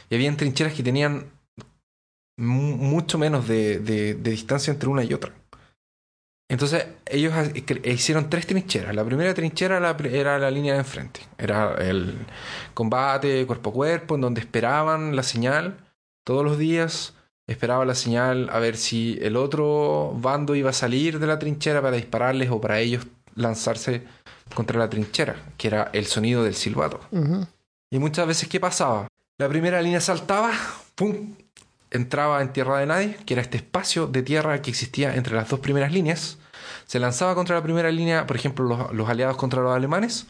[0.09, 1.27] Y habían trincheras que tenían
[2.37, 5.33] mu- mucho menos de, de- de distancia entre una y otra.
[6.51, 7.33] Entonces, ellos
[7.85, 8.95] hicieron tres trincheras.
[8.95, 11.21] La primera trinchera la era la línea de enfrente.
[11.38, 12.14] Era el
[12.75, 15.79] combate cuerpo a cuerpo, en donde esperaban la señal
[16.25, 17.14] todos los días.
[17.47, 21.81] Esperaba la señal a ver si el otro bando iba a salir de la trinchera
[21.81, 24.03] para dispararles o para ellos lanzarse
[24.55, 27.01] contra la trinchera, que era el sonido del silbato.
[27.92, 29.07] Y muchas veces, ¿qué pasaba?
[29.37, 30.50] La primera línea saltaba,
[30.94, 31.35] ¡pum!
[31.90, 35.50] Entraba en tierra de nadie, que era este espacio de tierra que existía entre las
[35.50, 36.38] dos primeras líneas.
[36.87, 40.26] Se lanzaba contra la primera línea, por ejemplo, los, los aliados contra los alemanes.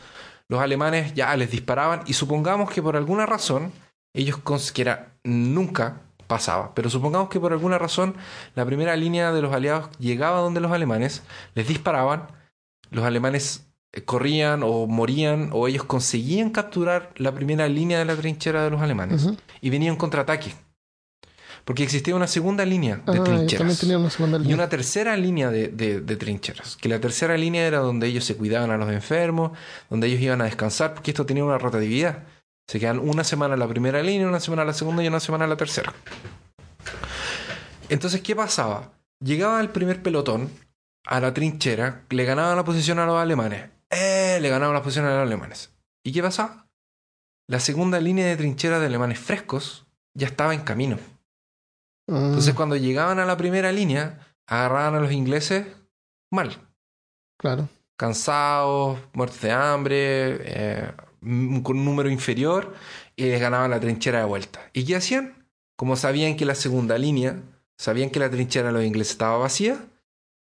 [0.49, 3.73] Los alemanes ya les disparaban y supongamos que por alguna razón,
[4.13, 4.41] ellos,
[4.73, 6.75] que era nunca pasaba.
[6.75, 8.17] Pero supongamos que por alguna razón
[8.57, 11.23] la primera línea de los aliados llegaba donde los alemanes,
[11.55, 12.27] les disparaban,
[12.91, 18.65] los alemanes corrían o morían o ellos conseguían capturar la primera línea de la trinchera
[18.65, 19.29] de los alemanes
[19.61, 20.55] y venían contraataque.
[21.65, 23.59] Porque existía una segunda línea de Ah, trincheras.
[23.59, 26.77] también tenía una segunda Y una tercera línea de, de- de trincheras.
[26.77, 29.53] Que la tercera línea era donde ellos se cuidaban a los enfermos,
[29.89, 32.25] donde ellos iban a descansar, porque esto tenía una rotatividad.
[32.67, 35.21] Se quedan una semana en la primera línea, una semana en la segunda y una
[35.21, 35.93] semana en la tercera.
[37.89, 38.93] Entonces, ¿qué pasaba?
[39.23, 40.51] Llegaba el primer pelotón
[41.05, 43.67] a la trinchera, le ganaban la posición a los alemanes.
[43.93, 44.39] ¡Eh!
[44.41, 45.73] Le ganaban la posición a los alemanes.
[46.03, 46.67] ¿Y qué pasaba?
[47.49, 50.99] La segunda línea de trincheras de alemanes frescos ya estaba en camino.
[52.09, 55.67] Ah, Entonces, cuando llegaban a la primera línea, agarraban a los ingleses
[56.31, 56.59] mal.
[57.39, 57.69] claro.
[57.99, 60.93] Cansados, muertos de hambre, eh,
[61.63, 62.75] con un número inferior,
[63.15, 64.71] y les ganaban la trinchera de vuelta.
[64.73, 65.47] ¿Y qué hacían?
[65.77, 67.41] Como sabían que la segunda línea,
[67.79, 69.79] sabían que la trinchera de los ingleses estaba vacía,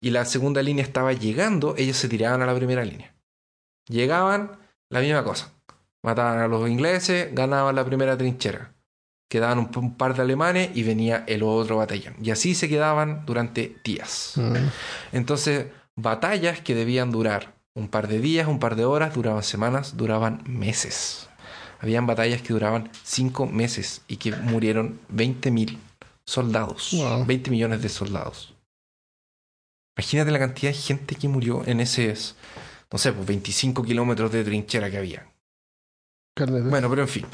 [0.00, 3.14] y la segunda línea estaba llegando, ellos se tiraban a la primera línea.
[3.90, 4.52] Llegaban,
[4.88, 5.52] la misma cosa.
[6.02, 8.72] Mataban a los ingleses, ganaban la primera trinchera.
[9.28, 12.14] Quedaban un, un par de alemanes y venía el otro batallón.
[12.22, 14.32] Y así se quedaban durante días.
[14.36, 14.54] Mm,
[15.12, 19.96] Entonces, batallas que debían durar un par de días, un par de horas, duraban semanas,
[19.96, 21.28] duraban meses.
[21.80, 25.78] Habían batallas que duraban cinco meses y que murieron 20.000
[26.24, 26.92] soldados.
[26.92, 27.24] Wow.
[27.26, 28.54] 20 millones de soldados.
[29.96, 32.14] Imagínate la cantidad de gente que murió en ese,
[32.92, 35.26] no sé, pues 25 kilómetros de trinchera que había.
[36.36, 37.26] Bueno, pero en fin.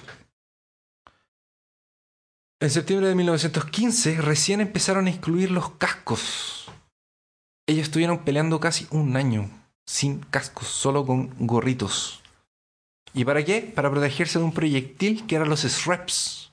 [2.61, 6.66] En septiembre de 1915 recién empezaron a excluir los cascos.
[7.66, 9.51] Ellos estuvieron peleando casi un año
[9.85, 12.23] sin cascos, solo con gorritos.
[13.12, 13.61] ¿Y para qué?
[13.62, 16.53] Para protegerse de un proyectil que eran los SREPs.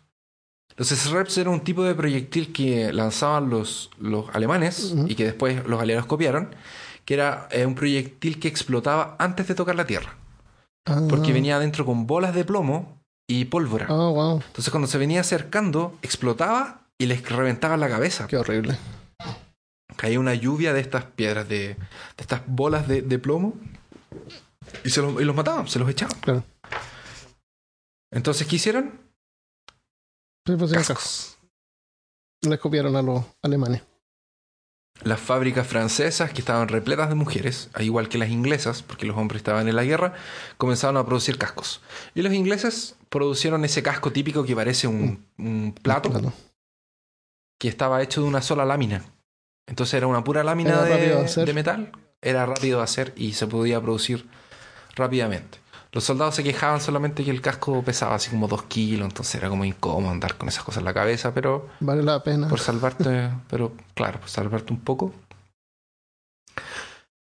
[0.76, 5.66] Los SREPs eran un tipo de proyectil que lanzaban los, los alemanes y que después
[5.68, 6.56] los aliados copiaron,
[7.06, 10.18] que era eh, un proyectil que explotaba antes de tocar la tierra
[10.86, 13.88] Ah, porque venía adentro con bolas de plomo y pólvora.
[13.90, 14.42] Ah, wow.
[14.46, 18.28] Entonces cuando se venía acercando, explotaba y les reventaba la cabeza.
[18.28, 18.78] Qué horrible.
[19.96, 21.78] Caía una lluvia de estas piedras, de, de
[22.18, 23.54] estas bolas de, de plomo
[24.84, 26.20] y, se los, y los mataban, se los echaban.
[26.20, 26.44] Claro.
[28.12, 29.00] Entonces, ¿qué hicieron?
[30.44, 31.38] Pues, Cascos.
[32.42, 33.84] Les copiaron a los alemanes.
[35.02, 39.18] Las fábricas francesas, que estaban repletas de mujeres, al igual que las inglesas, porque los
[39.18, 40.14] hombres estaban en la guerra,
[40.58, 41.82] comenzaron a producir cascos.
[42.16, 46.32] Y los ingleses producieron ese casco típico que parece un, un plato, Claro.
[47.60, 49.04] que estaba hecho de una sola lámina.
[49.68, 54.28] Entonces era una pura lámina de metal, era rápido de hacer y se podía producir
[54.96, 55.58] rápidamente.
[55.94, 59.48] Los soldados se quejaban solamente que el casco pesaba así como dos kilos, entonces era
[59.50, 62.48] como incómodo andar con esas cosas en la cabeza, pero Vale la pena.
[62.50, 65.14] por salvarte, pero claro, por salvarte un poco.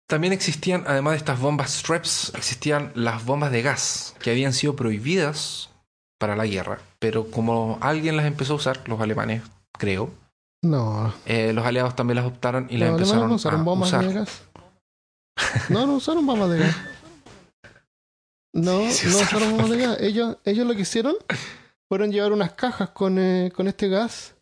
[0.07, 4.75] También existían, además de estas bombas straps, existían las bombas de gas, que habían sido
[4.75, 5.69] prohibidas
[6.19, 9.41] para la guerra, pero como alguien las empezó a usar, los alemanes,
[9.77, 10.09] creo,
[10.61, 11.13] No.
[11.25, 14.05] eh, los aliados también las optaron y las los empezaron no usaron a bombas usar.
[14.07, 14.43] de gas.
[15.69, 16.75] No, no usaron bombas de gas.
[18.53, 19.97] No, Sí no usaron bombas de gas.
[19.99, 21.15] Ellos, ellos lo que hicieron
[21.89, 24.35] fueron llevar unas cajas con, eh, con este gas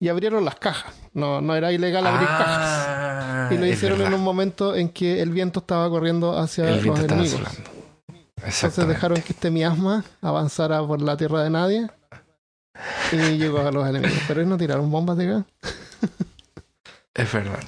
[0.00, 0.92] y abrieron las cajas.
[1.12, 2.86] No, no era ilegal abrir cajas.
[2.88, 6.84] Ah, Y lo hicieron en un momento en que el viento estaba corriendo hacia El
[6.84, 7.40] los enemigos.
[8.36, 11.88] Entonces dejaron que este miasma avanzara por la tierra de nadie
[13.12, 14.18] y llegó a los enemigos.
[14.28, 15.44] Pero ellos no tiraron bombas de gas.
[17.14, 17.60] Es verdad.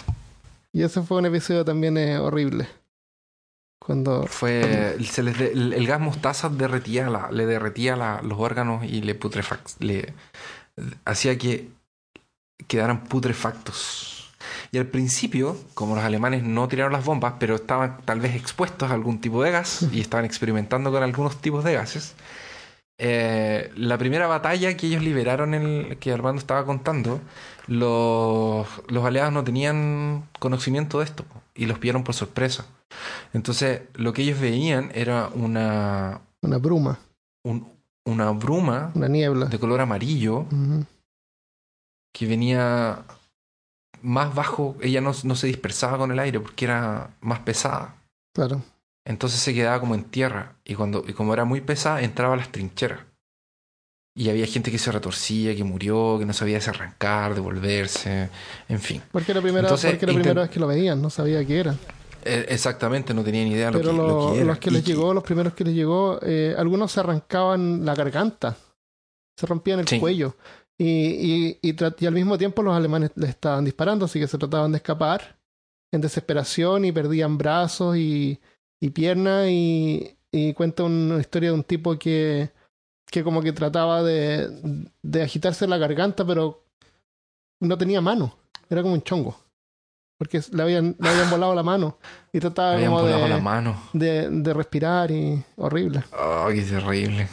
[0.72, 2.68] Y ese fue un episodio también eh, horrible.
[3.86, 9.14] Cuando Fue, se les el, gas mostaza derretía la- le derretía los órganos y le
[9.14, 10.12] putrefac le
[11.04, 11.70] hacía que
[12.66, 14.34] quedaran putrefactos.
[14.72, 18.90] Y al principio, como los alemanes no tiraron las bombas, pero estaban tal vez expuestos
[18.90, 22.14] a algún tipo de gas y estaban experimentando con algunos tipos de gases,
[22.98, 27.20] eh, la primera batalla que ellos liberaron, el, que Armando estaba contando,
[27.68, 32.66] los, los aliados no tenían conocimiento de esto y los pillaron por sorpresa.
[33.32, 36.98] Entonces, lo que ellos veían era una, una bruma,
[37.44, 37.68] un-
[38.04, 39.46] una bruma una niebla.
[39.46, 40.46] de color amarillo
[42.12, 43.02] que venía
[44.02, 47.96] más bajo, ella no, no se dispersaba con el aire porque era más pesada.
[48.34, 48.62] Claro.
[49.04, 52.36] Entonces se quedaba como en tierra y, cuando, y como era muy pesada entraba a
[52.36, 53.00] las trincheras.
[54.18, 58.30] Y había gente que se retorcía, que murió, que no sabía si arrancar, devolverse,
[58.68, 59.02] en fin.
[59.12, 61.60] Porque la primera, Entonces, porque la intent- primera vez que lo veían, no sabía qué
[61.60, 61.74] era.
[62.26, 64.46] Eh, exactamente, no tenía ni idea lo Pero que, lo- lo que era.
[64.46, 68.56] los que les llegó, los primeros que les llegó, eh, algunos se arrancaban la garganta,
[69.38, 69.98] se rompían el Sí.
[70.00, 70.36] cuello.
[70.78, 74.36] y, y, y, y al mismo tiempo los alemanes le estaban disparando, así que se
[74.36, 75.38] trataban de escapar
[75.90, 78.38] en desesperación y perdían brazos y,
[78.78, 82.50] y piernas y, y cuenta una historia de un tipo que,
[83.10, 84.50] que como que trataba de,
[85.02, 86.64] de agitarse la garganta, pero
[87.60, 88.36] no tenía mano,
[88.68, 89.34] era como un chongo,
[90.18, 91.98] porque le habían, le habían volado la mano
[92.32, 93.80] y trataba como de, la mano.
[93.92, 96.04] de, de respirar y horrible.
[96.18, 97.28] Oh, qué terrible.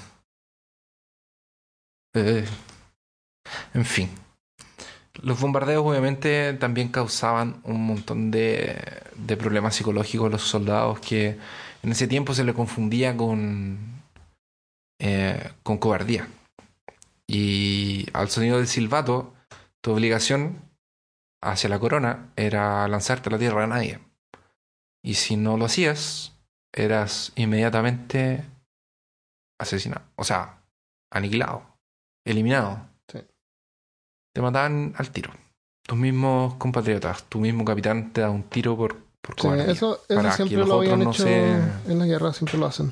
[2.15, 2.45] Eh,
[3.73, 4.09] en fin.
[5.21, 8.81] Los bombardeos obviamente también causaban un montón de,
[9.15, 11.37] de problemas psicológicos a los soldados que
[11.83, 13.77] en ese tiempo se le confundía con,
[14.99, 16.27] eh, con cobardía.
[17.27, 19.33] Y al sonido del silbato,
[19.81, 20.61] tu obligación
[21.43, 23.99] hacia la corona era lanzarte a la tierra a nadie.
[25.03, 26.33] Y si no lo hacías,
[26.73, 28.45] eras inmediatamente
[29.59, 30.03] asesinado.
[30.15, 30.61] O sea,
[31.11, 31.63] aniquilado,
[32.25, 32.87] eliminado.
[33.11, 33.19] Sí.
[34.33, 35.31] Te mataban al tiro.
[35.85, 40.15] Tus mismos compatriotas, tu mismo capitán te da un tiro por, por Sí, eso eso
[40.15, 41.51] para que siempre los lo habían no hecho se-
[41.91, 42.91] en la guerra, siempre lo hacen.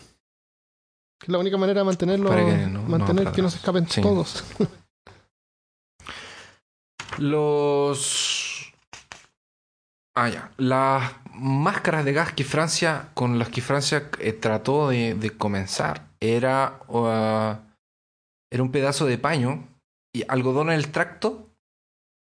[1.20, 3.58] Que es la única manera de mantenerlo, Para que no- no mantener que no se
[3.58, 4.02] escapen Sí.
[4.02, 4.44] todos.
[7.18, 8.41] Los.
[10.24, 10.52] Ah, ya.
[10.58, 16.10] Las máscaras de gas que Francia, con las que Francia eh, trató de, de comenzar,
[16.20, 17.56] era, uh,
[18.52, 19.68] era un pedazo de paño
[20.14, 21.50] y algodón en el tracto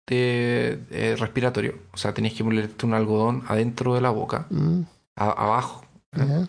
[0.09, 1.79] de, eh, respiratorio.
[1.93, 4.81] O sea, tenías que ponerte un algodón adentro de la boca, Mm,
[5.15, 6.45] a- abajo, ¿eh?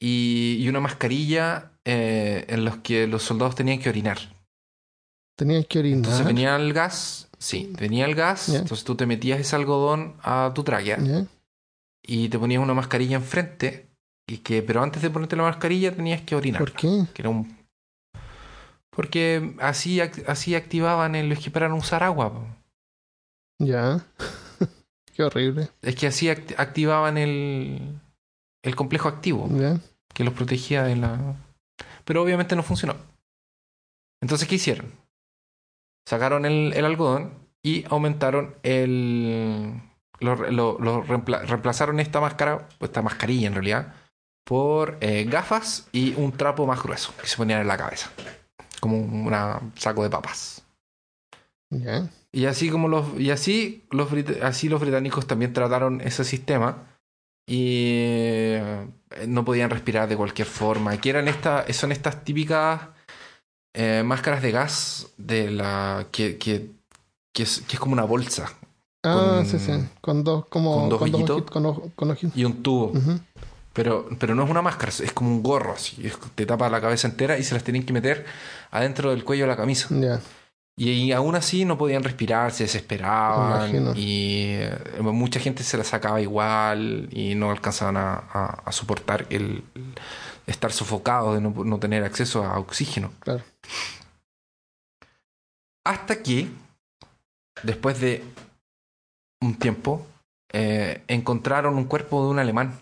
[0.00, 4.18] y, y una mascarilla en los que los soldados tenían que orinar.
[5.38, 5.98] Tenían que orinar.
[5.98, 10.50] Entonces venía el gas, sí, venía el gas, entonces tú te metías ese algodón a
[10.52, 10.98] tu tráquea
[12.02, 13.88] y te ponías una mascarilla enfrente,
[14.26, 16.58] y que, pero antes de ponerte la mascarilla tenías que orinar.
[16.58, 17.04] ¿Por qué?
[17.14, 17.56] Que era un...
[18.90, 22.32] Porque así, así activaban el los que para no usar agua.
[23.60, 24.04] Ya.
[25.14, 25.68] qué horrible.
[25.82, 28.00] Es que así act- activaban el,
[28.64, 29.48] el complejo activo
[30.12, 31.36] que los protegía de la...
[32.04, 32.96] Pero obviamente no funcionó.
[34.20, 34.90] Entonces, ¿qué hicieron?
[36.08, 39.78] Sacaron el, el algodón y aumentaron el...
[40.20, 43.94] Lo, lo- lo reempla- reemplazaron esta máscara, esta mascarilla en realidad,
[44.42, 48.10] por eh, gafas y un trapo más grueso que se ponían en la cabeza.
[48.80, 50.62] Como un saco de papas.
[51.68, 52.08] Ya.
[52.32, 54.08] Y así como los y así los
[54.42, 56.86] así los británicos también trataron ese sistema
[57.46, 57.92] y
[58.56, 58.88] eh,
[59.26, 60.96] no podían respirar de cualquier forma.
[60.96, 62.80] Que eran estas son estas típicas
[63.78, 66.70] eh, máscaras de gas de la que, que,
[67.32, 68.52] que es, que es como una bolsa
[69.04, 69.72] Ah, Con- sí, sí.
[70.00, 70.74] Con dos, como.
[70.74, 71.30] con dos hoyitos.
[71.30, 72.36] ojitos, con, ojo- con ojitos.
[72.36, 72.92] y un tubo.
[73.72, 76.04] Pero, pero no es una máscara, es como un gorro así.
[76.04, 78.26] es- te tapa la cabeza entera y se las tienen que meter
[78.72, 79.86] adentro del cuello de la camisa.
[80.76, 83.92] Y, y aún así no podían respirar, se desesperaban imagino.
[83.96, 89.26] y eh, mucha gente se la sacaba igual y no alcanzaban a, a- a soportar
[89.30, 89.94] el, el
[90.48, 93.12] estar sofocado de no, no tener acceso a oxígeno.
[93.20, 93.44] Claro.
[95.84, 96.48] Hasta que,
[97.62, 98.24] después de
[99.40, 100.06] un tiempo,
[100.52, 102.78] eh, encontraron un cuerpo de un alemán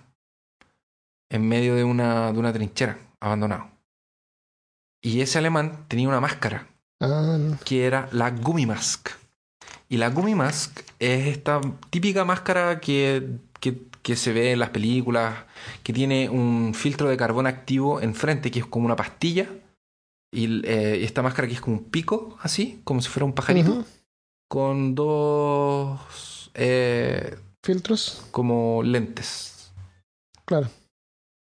[1.31, 3.69] en medio de una, de una trinchera, abandonado.
[5.03, 6.67] Y ese alemán tenía una máscara
[7.01, 7.59] Ah, no.
[7.64, 9.11] que era la Gummy Mask.
[9.89, 11.61] Y la Gummy Mask es esta
[11.91, 15.34] típica máscara que, que, que se ve en las películas,
[15.82, 19.48] que tiene un filtro de carbón activo enfrente, que es como una pastilla.
[20.32, 23.84] Y eh, esta máscara que es como un pico, así, como si fuera un pajarito,
[24.48, 28.24] con dos eh, Filtros.
[28.30, 29.72] como lentes.
[30.44, 30.68] Claro.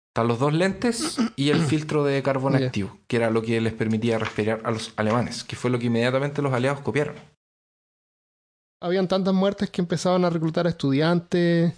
[0.10, 3.72] Están los dos lentes y el filtro de carbón activo, que era lo que les
[3.72, 7.16] permitía respirar a los alemanes, que fue lo que inmediatamente los aliados copiaron.
[8.82, 11.74] Habían tantas muertes que empezaban a reclutar a estudiantes,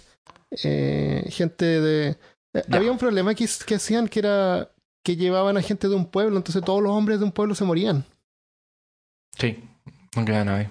[0.64, 2.08] eh, gente de...
[2.54, 2.76] eh, Ya.
[2.78, 4.70] Había un problema que, que hacían que era
[5.04, 7.64] que llevaban a gente de un pueblo, entonces todos los hombres de un pueblo se
[7.64, 8.04] morían.
[9.38, 9.58] Sí,
[10.16, 10.70] no queda nadie.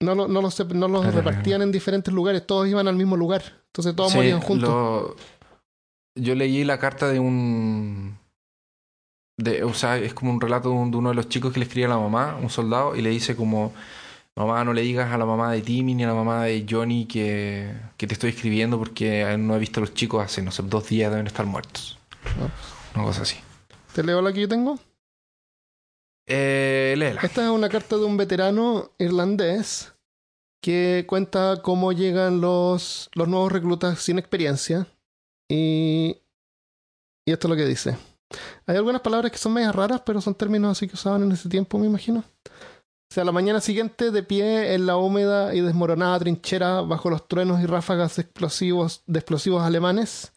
[0.00, 3.42] No, lo- no los, no los repartían en diferentes lugares, todos iban al mismo lugar.
[3.66, 4.68] Entonces todos Sí, morían juntos.
[4.68, 5.16] lo-
[6.14, 8.16] Yo leí la carta de un.
[9.40, 11.58] De, o sea, es como un relato de, un- de uno de los chicos que
[11.60, 13.72] le escribe a la mamá, un soldado, y le dice como.
[14.38, 17.06] Mamá, no le digas a la mamá de Timmy ni a la mamá de Johnny
[17.06, 20.62] que, que te estoy escribiendo porque no he visto a los chicos hace, no sé,
[20.62, 21.98] dos días deben estar muertos.
[22.24, 22.48] Ah.
[22.94, 23.36] Una cosa así.
[23.92, 24.78] ¿Te leo la que yo tengo?
[26.28, 27.20] Eh, léela.
[27.22, 29.92] Esta es una carta de un veterano irlandés
[30.62, 34.86] que cuenta cómo llegan los, los nuevos reclutas sin experiencia.
[35.48, 36.16] Y,
[37.26, 37.98] y esto es lo que dice.
[38.66, 41.48] Hay algunas palabras que son medias raras, pero son términos así que usaban en ese
[41.48, 42.22] tiempo, me imagino.
[43.10, 47.26] O sea, la mañana siguiente, de pie en la húmeda y desmoronada trinchera bajo los
[47.26, 50.32] truenos y ráfagas de explosivos, de explosivos alemanes,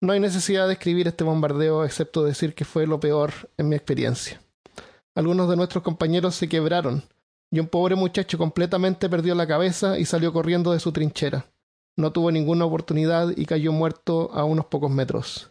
[0.00, 3.76] no hay necesidad de escribir este bombardeo excepto decir que fue lo peor en mi
[3.76, 4.40] experiencia.
[5.14, 7.04] Algunos de nuestros compañeros se quebraron
[7.52, 11.46] y un pobre muchacho completamente perdió la cabeza y salió corriendo de su trinchera.
[11.96, 15.50] No tuvo ninguna oportunidad y cayó muerto a unos pocos metros.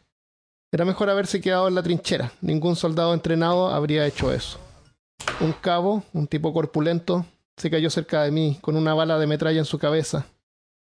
[0.71, 2.31] Era mejor haberse quedado en la trinchera.
[2.41, 4.59] Ningún soldado entrenado habría hecho eso.
[5.39, 7.25] Un cabo, un tipo corpulento,
[7.57, 10.25] se cayó cerca de mí, con una bala de metralla en su cabeza.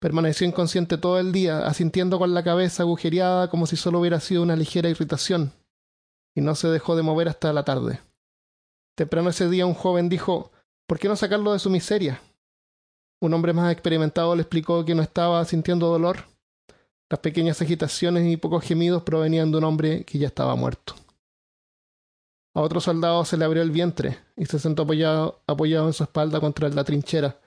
[0.01, 4.43] Permaneció inconsciente todo el día, asintiendo con la cabeza agujereada como si solo hubiera sido
[4.43, 5.53] una ligera irritación,
[6.35, 8.01] y no se dejó de mover hasta la tarde.
[8.97, 10.51] Temprano ese día un joven dijo
[10.87, 12.21] ¿Por qué no sacarlo de su miseria?
[13.21, 16.25] Un hombre más experimentado le explicó que no estaba sintiendo dolor.
[17.09, 20.95] Las pequeñas agitaciones y pocos gemidos provenían de un hombre que ya estaba muerto.
[22.55, 26.03] A otro soldado se le abrió el vientre y se sentó apoyado, apoyado en su
[26.03, 27.39] espalda contra la trinchera,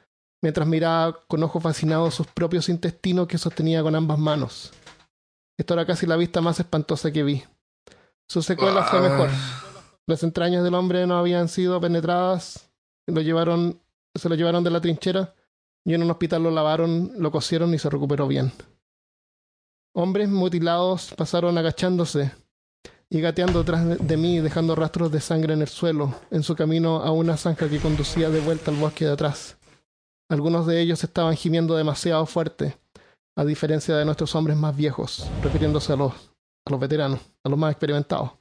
[0.41, 4.71] mientras miraba con ojos fascinados sus propios intestinos que sostenía con ambas manos.
[5.57, 7.43] Esto era casi la vista más espantosa que vi.
[8.27, 9.29] Su secuela fue mejor.
[10.07, 12.69] Las entrañas del hombre no habían sido penetradas,
[13.07, 13.79] lo llevaron,
[14.15, 15.33] se lo llevaron de la trinchera
[15.85, 18.51] y en un hospital lo lavaron, lo cosieron y se recuperó bien.
[19.95, 22.31] Hombres mutilados pasaron agachándose,
[23.13, 26.95] y gateando detrás de mí, dejando rastros de sangre en el suelo, en su camino
[26.95, 29.55] a una zanja que conducía de vuelta al bosque de atrás.
[30.31, 32.75] Algunos de ellos estaban gimiendo demasiado fuerte,
[33.35, 36.11] a diferencia de nuestros hombres más viejos, refiriéndose a los,
[36.65, 38.31] a los veteranos, a los más experimentados.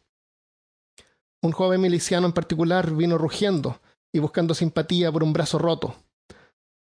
[1.42, 3.78] Un joven miliciano en particular vino rugiendo
[4.10, 5.96] y buscando simpatía por un brazo roto.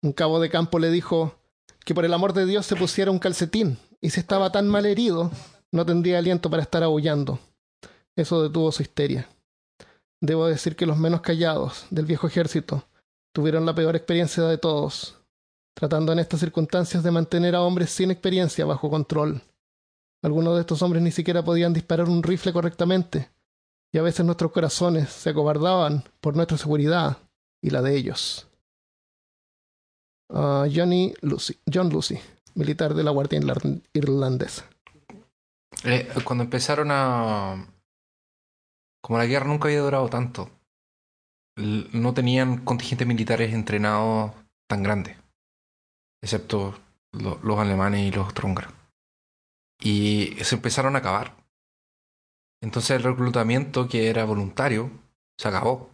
[0.01, 1.35] Un cabo de campo le dijo
[1.83, 4.85] que por el amor de Dios se pusiera un calcetín, y si estaba tan mal
[4.85, 5.29] herido,
[5.73, 7.37] no tendría aliento para estar aullando.
[8.16, 9.28] Eso detuvo su histeria.
[10.22, 12.88] Debo decir que los menos callados del viejo ejército
[13.34, 15.18] tuvieron la peor experiencia de todos,
[15.74, 19.41] tratando en estas circunstancias de mantener a hombres sin experiencia bajo control.
[20.24, 23.30] Algunos de estos hombres ni siquiera podían disparar un rifle correctamente,
[23.91, 27.18] y a veces nuestros corazones se acobardaban por nuestra seguridad
[27.62, 28.47] y la de ellos.
[30.30, 32.18] Uh, Johnny Lucy, John Lucy,
[32.55, 33.41] militar de la Guardia
[33.93, 34.66] Irlandesa.
[35.84, 37.66] Eh, cuando empezaron a,
[39.01, 40.49] como la guerra nunca había durado tanto,
[41.57, 44.31] no tenían contingentes militares entrenados
[44.67, 45.17] tan grandes,
[46.23, 46.79] excepto
[47.11, 48.73] los alemanes y los austro-húngaros.
[49.81, 51.35] Y se empezaron a acabar.
[52.61, 54.91] Entonces el reclutamiento, que era voluntario,
[55.37, 55.89] se acabó.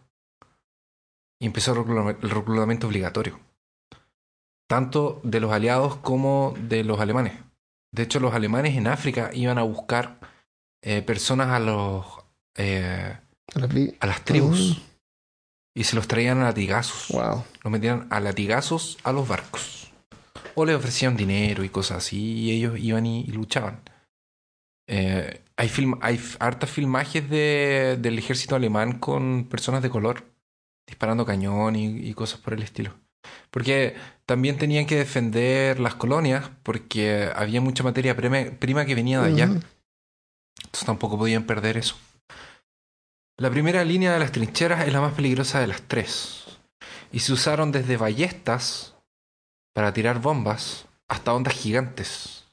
[1.39, 3.39] Y empezó el reclutamiento obligatorio.
[4.67, 7.39] Tanto de los aliados como de los alemanes.
[7.93, 10.19] De hecho, los alemanes en África iban a buscar
[10.83, 12.16] eh, personas a los
[12.57, 13.17] eh,
[13.99, 14.77] a, las tribus.
[14.77, 14.81] Oh.
[15.75, 17.07] Y se los traían a latigazos.
[17.09, 17.43] Wow.
[17.63, 19.91] Los metían a latigazos a los barcos.
[20.55, 22.17] O les ofrecían dinero y cosas así.
[22.17, 23.81] Y ellos iban y, luchaban.
[24.89, 30.23] Eh, hay, film, hay hartas filmajes de, del ejército alemán con personas de color
[30.87, 32.93] disparando cañón y, cosas por el estilo.
[33.51, 33.95] Porque
[34.25, 39.43] también tenían que defender las colonias porque había mucha materia prima, que venía de allá.
[39.43, 41.97] Entonces tampoco podían perder eso.
[43.39, 46.57] La primera línea de las trincheras es la más peligrosa de las tres,
[47.11, 48.95] y se usaron desde ballestas
[49.75, 52.45] para tirar bombas hasta ondas gigantes.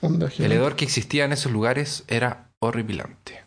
[0.00, 3.44] El hedor que existía en esos lugares era horripilante.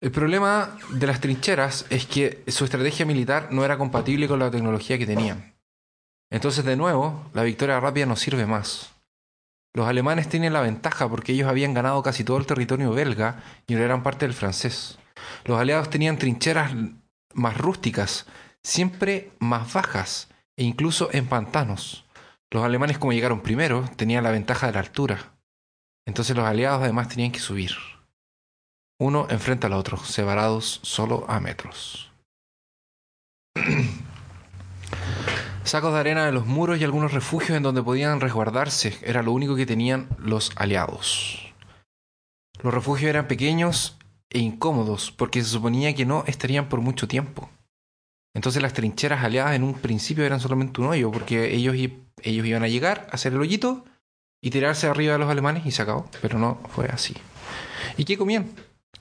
[0.00, 4.50] El problema de las trincheras es que su estrategia militar no era compatible con la
[4.50, 5.54] tecnología que tenían.
[6.30, 8.91] Entonces, de nuevo, la victoria rápida no sirve más.
[9.74, 13.74] Los alemanes tienen la ventaja porque ellos habían ganado casi todo el territorio belga y
[13.74, 14.98] no eran parte del francés.
[15.44, 16.72] Los aliados tenían trincheras
[17.32, 18.26] más rústicas,
[18.62, 22.04] siempre más bajas e incluso en pantanos.
[22.50, 25.32] Los alemanes como llegaron primero tenían la ventaja de la altura.
[26.06, 27.72] Entonces los aliados además tenían que subir.
[29.00, 32.12] Uno enfrente al otro, separados solo a metros.
[35.64, 39.32] Sacos de arena de los muros y algunos refugios en donde podían resguardarse era lo
[39.32, 41.54] único que tenían los aliados.
[42.62, 43.96] Los refugios eran pequeños
[44.30, 47.48] e incómodos porque se suponía que no estarían por mucho tiempo.
[48.34, 52.64] Entonces las trincheras aliadas en un principio eran solamente un hoyo porque ellos, ellos iban
[52.64, 53.84] a llegar, a hacer el hoyito
[54.42, 56.08] y tirarse arriba de los alemanes y se acabó.
[56.20, 57.14] Pero no fue así.
[57.96, 58.50] ¿Y qué comían?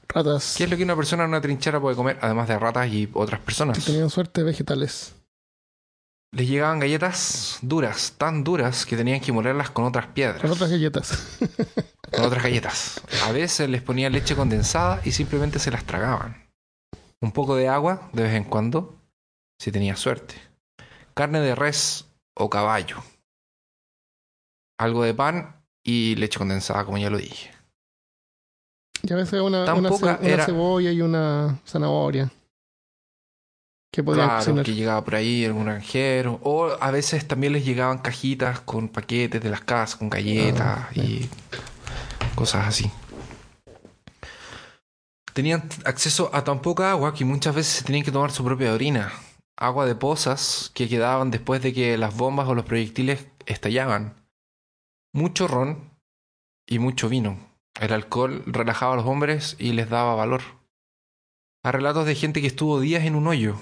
[0.08, 0.56] Ratas.
[0.58, 3.10] ¿Qué es lo que una persona en una trinchera puede comer además de ratas y
[3.14, 3.80] otras personas?
[3.80, 5.16] Que tenían suerte vegetales
[6.34, 10.42] les llegaban galletas duras, tan duras que tenían que molerlas con otras piedras.
[10.42, 11.38] Con otras galletas.
[12.12, 13.02] con otras galletas.
[13.26, 16.50] A veces les ponían leche condensada y simplemente se las tragaban.
[17.22, 18.98] Un poco de agua de vez en cuando
[19.60, 20.36] si tenía suerte.
[21.14, 22.98] Carne de res o caballo.
[24.80, 27.52] Algo de pan y leche condensada, como ya lo dije.
[29.04, 32.32] Y a veces una, Tan una, ce- poca una era- cebolla y una zanahoria.
[33.92, 34.66] Que podían Claro, cocinar.
[34.66, 36.40] que llegaba por ahí algún granjero.
[36.44, 40.90] O a veces también les llegaban cajitas con paquetes de las casas, con galletas Ah,
[40.96, 41.30] y
[42.36, 42.90] cosas así.
[45.34, 48.74] Tenían acceso a tan poca agua que muchas veces se tenían que tomar su propia
[48.74, 49.12] orina.
[49.58, 54.16] Agua de pozas que quedaban después de que las bombas o los proyectiles estallaban.
[55.14, 55.92] Mucho ron
[56.68, 57.38] y mucho vino.
[57.80, 60.42] El alcohol relajaba a los hombres y les daba valor.
[61.64, 63.56] Hay relatos de gente que estuvo días en un hoyo.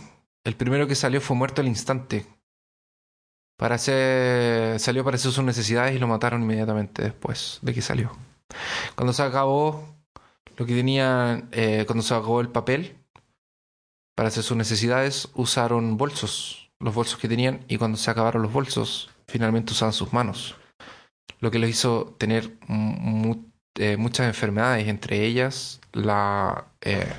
[0.46, 2.26] El primero que salió fue muerto al instante.
[3.58, 8.16] Para hacer, salió para hacer sus necesidades y lo mataron inmediatamente después de que salió.
[8.96, 9.96] Cuando se acabó
[10.56, 12.98] lo que tenían, eh, cuando se acabó el papel
[14.16, 18.54] para hacer sus necesidades, usaron bolsos, los bolsos que tenían, y cuando se acabaron los
[18.54, 20.56] bolsos, finalmente usaban sus manos.
[21.40, 22.58] Lo que les hizo tener
[23.78, 27.14] eh, muchas enfermedades, entre ellas la eh,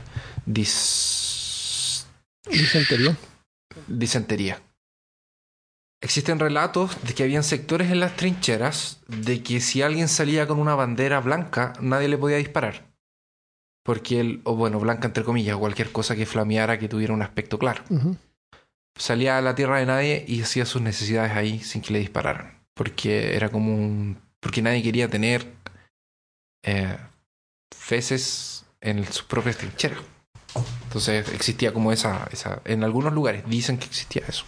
[0.46, 1.19] dis-
[2.50, 3.16] Disentería.
[3.86, 4.62] disentería.
[6.02, 10.58] Existen relatos de que habían sectores en las trincheras de que si alguien salía con
[10.58, 12.90] una bandera blanca, nadie le podía disparar.
[13.84, 17.58] Porque él, o bueno, blanca entre comillas, cualquier cosa que flameara que tuviera un aspecto
[17.58, 17.84] claro.
[18.96, 22.58] Salía a la tierra de nadie y hacía sus necesidades ahí sin que le dispararan.
[22.74, 24.18] Porque era como un.
[24.40, 25.46] Porque nadie quería tener
[26.64, 26.96] eh,
[27.74, 30.00] feces en sus propias trincheras.
[30.84, 32.62] Entonces existía como esa, esa.
[32.64, 34.44] En algunos lugares dicen que existía eso.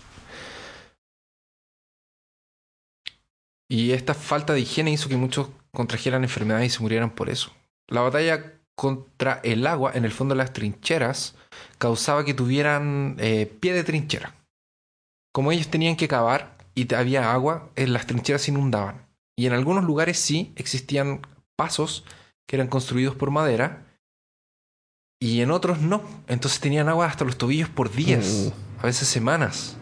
[3.68, 7.52] Y esta falta de higiene hizo que muchos contrajeran enfermedades y se murieran por eso.
[7.88, 11.36] La batalla contra el agua en el fondo de las trincheras
[11.78, 14.34] causaba que tuvieran eh, pie de trinchera.
[15.32, 19.06] Como ellos tenían que cavar y había agua, en las trincheras se inundaban.
[19.38, 21.22] Y en algunos lugares sí existían
[21.56, 22.04] pasos
[22.46, 23.86] que eran construidos por madera
[25.22, 26.02] y en otros no.
[26.26, 29.76] Entonces tenían agua hasta los tobillos por días, a veces semanas.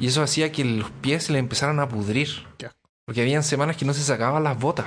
[0.00, 2.28] Y eso hacía que los pies se le empezaran a pudrir.
[3.04, 4.86] Porque habían semanas que no se sacaban las botas.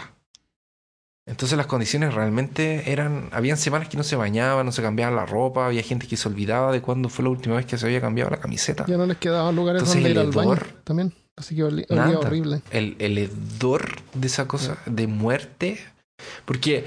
[1.26, 3.30] Entonces las condiciones realmente eran...
[3.32, 6.28] Habían semanas que no se bañaban, no se cambiaban la ropa, había gente que se
[6.28, 8.86] olvidaba de cuándo fue la última vez que se había cambiado la camiseta.
[8.86, 11.14] Ya no les quedaban lugares Entonces, donde ir el al baño también.
[11.38, 11.86] Así que olía
[12.20, 12.62] horrible.
[12.72, 15.80] El, el hedor de esa cosa, de muerte.
[16.44, 16.84] Porque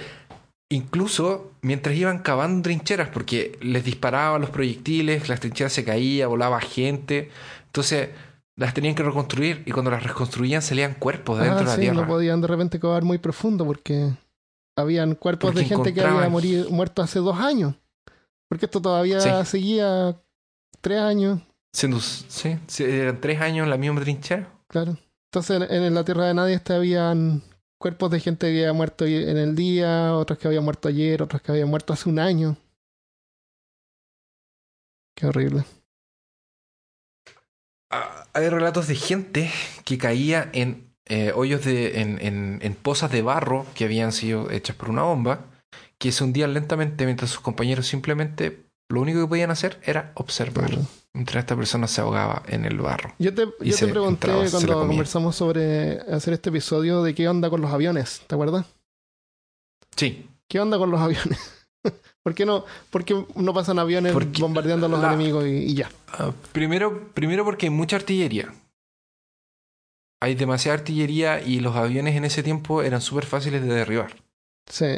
[0.74, 6.60] incluso mientras iban cavando trincheras, porque les disparaban los proyectiles, las trincheras se caían, volaba
[6.60, 7.30] gente.
[7.66, 8.10] Entonces
[8.56, 11.80] las tenían que reconstruir y cuando las reconstruían salían cuerpos de dentro Ah, de la
[11.80, 11.94] tierra.
[12.02, 14.10] no podían de repente cavar muy profundo porque
[14.76, 17.74] habían cuerpos Porque de gente que había morido, muerto hace dos años.
[18.48, 19.30] Porque esto todavía Sí.
[19.44, 20.16] seguía
[20.80, 21.40] tres años,
[21.74, 24.48] Siendo, sí, sí, eran tres años en la misma trinchera.
[24.68, 24.98] claro.
[25.32, 27.42] Entonces en, la tierra de nadie habían
[27.82, 31.42] cuerpos de gente que había muerto en el día, otros que habían muerto ayer, otros
[31.42, 32.56] que habían muerto hace un año.
[35.16, 35.64] Qué horrible.
[37.90, 39.50] Ah, Hay relatos de gente
[39.84, 42.00] que caía en eh, hoyos de.
[42.00, 45.50] En, en, en pozas de barro que habían sido hechas por una bomba,
[45.98, 50.70] que se hundían lentamente mientras sus compañeros simplemente lo único que podían hacer era observar.
[51.14, 53.14] Mientras esta persona se ahogaba en el barro.
[53.18, 57.60] Yo te, yo pregunté entraba, cuando conversamos sobre hacer este episodio de qué onda con
[57.60, 58.66] los aviones, ¿te acuerdas?
[59.96, 60.26] Sí.
[60.48, 61.66] ¿Qué onda con los aviones?
[62.22, 65.50] ¿Por qué no, por qué no pasan aviones Porque bombardeando a los la- enemigos y,
[65.50, 65.90] y ya?
[66.08, 68.52] Ah, primero, primero porque hay mucha artillería.
[70.20, 74.14] Hay demasiada artillería y los aviones en ese tiempo eran súper fáciles de derribar.
[74.70, 74.96] Sí.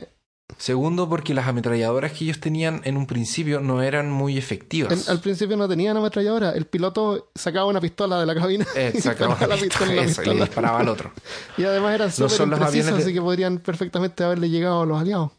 [0.59, 4.93] Segundo, porque las ametralladoras que ellos tenían en un principio no eran muy efectivas.
[4.93, 6.51] En- al principio no tenían ametralladora.
[6.53, 9.97] El piloto sacaba una pistola de la cabina Eh, y sacaba la la pistola y
[9.97, 11.13] le disparaba al otro.
[11.57, 14.87] Y además eran súper son los imprecisos, de- así que podrían perfectamente haberle llegado a
[14.87, 15.31] los aliados.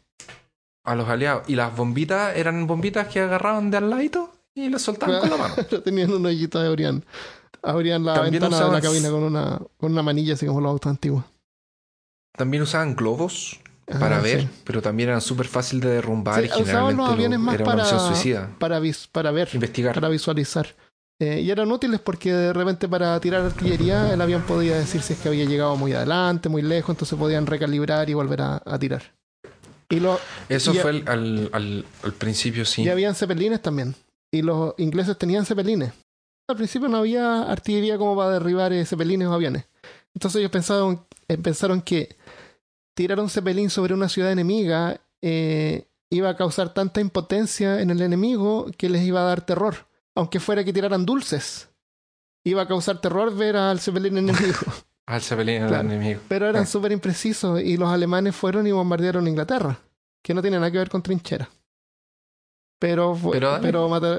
[0.84, 1.48] A los aliados.
[1.48, 5.36] Y las bombitas eran bombitas que agarraban de al ladito y las soltaban con la
[5.36, 5.54] mano.
[5.84, 7.04] Tenían un hoyito de abrían.
[7.62, 10.70] Abrían la También ventana de la cabina con una, con una manilla, así como los
[10.70, 11.24] autos antiguos.
[12.36, 14.48] También usaban globos Ah, para ver, sí.
[14.64, 17.64] pero también eran súper fácil de derrumbar Sí, y generalmente los lo- aviones más era
[17.64, 18.50] para, misión suicida.
[18.58, 19.94] para, vis- para ver, Investigar.
[19.94, 20.74] para visualizar.
[21.20, 25.12] Eh, y eran útiles porque de repente para tirar artillería el avión podía decir si
[25.14, 28.78] es que había llegado muy adelante, muy lejos, entonces podían recalibrar y volver a, a
[28.78, 29.02] tirar.
[29.88, 30.02] Y,
[30.48, 32.82] Eso y- fue el- al, al, al principio, sí.
[32.82, 33.94] y habían cepelines también.
[34.32, 35.92] Y los ingleses tenían cepelines.
[36.48, 39.64] Al principio no había artillería como para derribar eh, cepelines o aviones.
[40.14, 42.16] Entonces ellos pensaron, eh, pensaron que
[42.96, 48.00] tirar un cepelín sobre una ciudad enemiga eh, iba a causar tanta impotencia en el
[48.00, 49.86] enemigo que les iba a dar terror.
[50.18, 51.68] aunque fuera que tiraran dulces.
[52.42, 54.56] Iba a causar terror ver al Zeppelin enemigo.
[55.06, 55.20] Al
[55.68, 55.88] Claro.
[55.88, 56.20] el enemigo.
[56.26, 56.66] Pero eran Ah.
[56.66, 59.78] súper imprecisos y los alemanes fueron y bombardearon Inglaterra,
[60.24, 61.48] que no tiene nada que ver con trincheras.
[62.78, 63.18] Pero,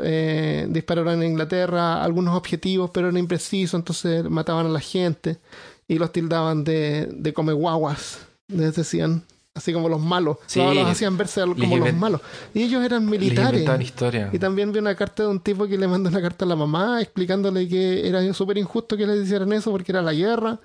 [0.03, 5.39] eh, dispararon en Inglaterra algunos objetivos, pero eran imprecisos, entonces mataban a la gente
[5.87, 9.23] y los tildaban de, de come guaguas, les decían,
[9.53, 10.37] así como los malos.
[10.45, 10.59] Sí.
[10.59, 12.21] los, los hacían verse como los malos.
[12.53, 13.67] Y ellos eran Les militares.
[13.81, 14.29] historia.
[14.31, 16.55] Y también vi una carta de un tipo que le mandó una carta a la
[16.55, 20.59] mamá explicándole que era súper injusto que le hicieran eso porque era la guerra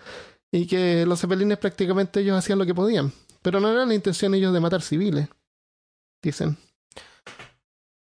[0.50, 3.12] y que los cepelines prácticamente ellos hacían lo que podían.
[3.40, 5.28] Pero no era la intención ellos de matar civiles,
[6.22, 6.56] dicen.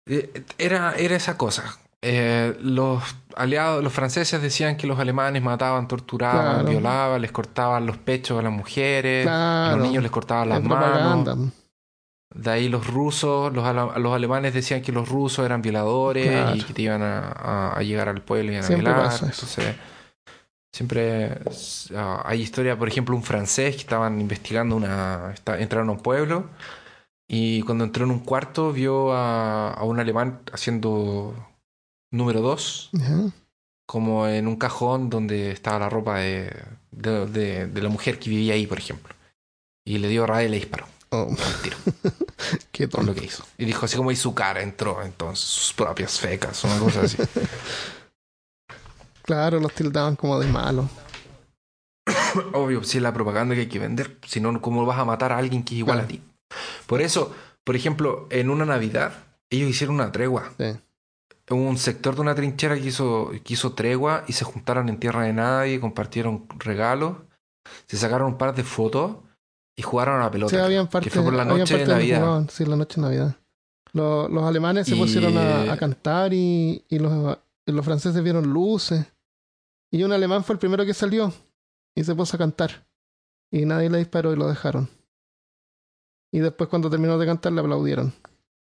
[0.07, 1.79] Eh, Era, era esa cosa.
[2.03, 3.03] Eh, los
[3.37, 6.69] aliados, los franceses decían que los alemanes mataban, torturaban, Claro.
[6.71, 11.39] violaban, les cortaban los pechos a las mujeres, a los niños les cortaban las manos.
[12.35, 16.57] De ahí los rusos, los, alemanes decían que los rusos eran violadores Claro.
[16.57, 19.05] y que te iban a, a- a llegar al pueblo y iban a Siempre violar.
[19.07, 19.47] pasa eso.
[19.47, 19.77] Entonces,
[20.73, 21.39] siempre
[21.97, 25.31] ah, hay historia, por ejemplo, un francés que estaban investigando una.
[25.33, 26.47] está- entraron a un pueblo
[27.29, 31.35] y cuando entró en un cuarto vio a, a un alemán haciendo
[32.17, 33.31] número dos, Ajá.
[33.87, 36.55] como en un cajón donde estaba la ropa de,
[36.91, 39.15] de, de- de la mujer que vivía ahí, por ejemplo.
[39.87, 41.29] Y le dio rabia y le disparó Oh,
[41.63, 41.77] tiro
[42.73, 43.21] qué por lo tonto.
[43.21, 43.45] que hizo.
[43.59, 47.17] Y dijo así como y su cara entró entonces, sus propias fecas, una cosa así.
[49.23, 50.87] Claro, los tildaban como de malos.
[52.53, 55.33] Obvio, si es la propaganda que hay que vender, si no, ¿cómo vas a matar
[55.33, 56.21] a alguien que es igual a ti?
[56.87, 57.35] Por eso,
[57.65, 59.15] por ejemplo, en una Navidad,
[59.51, 60.53] ellos hicieron una tregua.
[60.59, 60.77] Sí.
[61.51, 65.25] Un sector de una trinchera que hizo, que hizo tregua y se juntaron en tierra
[65.25, 67.19] de nadie, compartieron regalos,
[67.87, 69.17] se sacaron un par de fotos
[69.77, 70.51] y jugaron a la pelota.
[70.51, 72.21] Sí, habían partes, que fue por la noche de Navidad.
[72.21, 73.37] jugaban, sí, la noche de Navidad.
[73.93, 78.53] Los, los alemanes se pusieron a, a cantar y, y los, y los franceses vieron
[78.53, 79.05] luces.
[79.93, 81.33] Y un alemán fue el primero que salió
[81.95, 82.87] y se puso a cantar.
[83.53, 84.89] Y nadie le disparó y lo dejaron.
[86.33, 88.13] Y después cuando terminó de cantar le aplaudieron.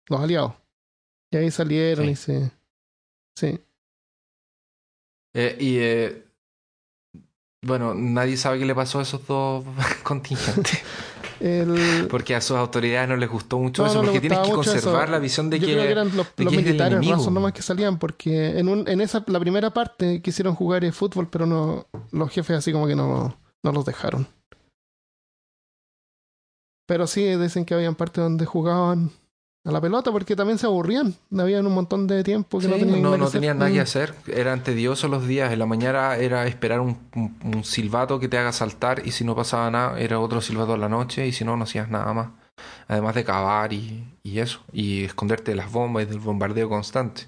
[0.09, 0.53] Los aliados.
[1.33, 2.11] Y ahí salieron Sí.
[2.13, 2.53] y se...
[3.37, 3.61] Sí.
[5.35, 6.25] Eh, y eh,
[7.63, 9.65] bueno, nadie sabe qué le pasó a esos dos
[10.03, 10.83] contingentes.
[11.39, 14.53] El, Porque a sus autoridades no les gustó mucho No, eso, no porque tienes que
[14.53, 15.13] conservar eso.
[15.13, 17.61] la visión de yo que, creo que eran los, los que militares rasos nomás que
[17.61, 21.89] salían, porque en, un, en esa la primera parte quisieron jugar el fútbol, pero no
[22.11, 24.27] los jefes así como que no, no los dejaron.
[26.87, 29.11] Pero sí dicen que habían partes donde jugaban
[29.67, 31.15] a la pelota porque también se aburrían.
[31.37, 33.41] Habían un montón de tiempo que Sí, no tenían no, nada no que hacer.
[33.41, 33.83] tenían nada que Mm.
[33.83, 34.15] hacer.
[34.29, 35.53] Eran tediosos los días.
[35.53, 39.25] En la mañana era esperar un, un- un silbato que te haga saltar y si
[39.25, 42.13] no pasaba nada, era otro silbato en la noche y si no, no hacías nada
[42.15, 42.29] más.
[42.89, 44.61] Además de cavar y, y eso.
[44.73, 47.27] Y esconderte de las bombas y del bombardeo constante.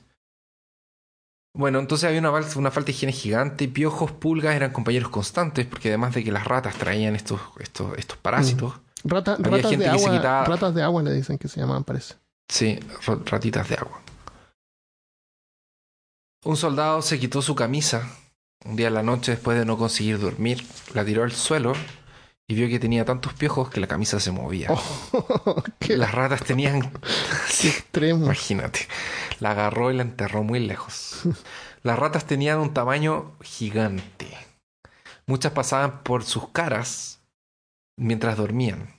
[1.56, 3.66] Bueno, entonces había una, una falta de higiene gigante.
[3.68, 8.16] Piojos, pulgas eran compañeros constantes porque además de que las ratas traían estos, estos, estos
[8.18, 8.74] parásitos.
[9.04, 11.48] Rata- Había ratas, gente de que se agua, quitaba- ratas de agua le dicen que
[11.48, 12.14] se llamaban, parece.
[12.48, 14.02] Sí, ra- ratitas de agua.
[16.44, 18.08] Un soldado se quitó su camisa
[18.64, 21.74] un día en la noche después de no conseguir dormir, la tiró al suelo
[22.48, 24.68] y vio que tenía tantos piojos que la camisa se movía.
[24.70, 26.90] Oh, Las ratas tenían...
[27.60, 28.24] qué extremo.
[28.24, 28.88] imagínate.
[29.40, 31.22] La agarró y la enterró muy lejos.
[31.82, 34.36] Las ratas tenían un tamaño gigante.
[35.26, 37.20] Muchas pasaban por sus caras
[37.96, 38.97] mientras dormían.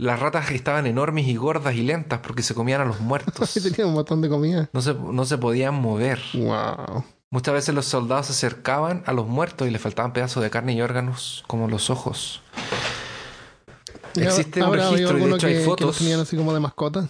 [0.00, 3.52] Las ratas estaban enormes y gordas y lentas porque se comían a los muertos.
[3.54, 4.70] Tenían un montón de comida.
[4.72, 6.20] No se, no se podían mover.
[6.34, 7.04] Wow.
[7.30, 10.72] Muchas veces los soldados se acercaban a los muertos y les faltaban pedazos de carne
[10.72, 12.42] y órganos, como los ojos.
[14.16, 15.98] Existe un ¿Habrá habido registro y de hecho hay que- que los fotos.
[15.98, 17.08] tenían así como de mascota.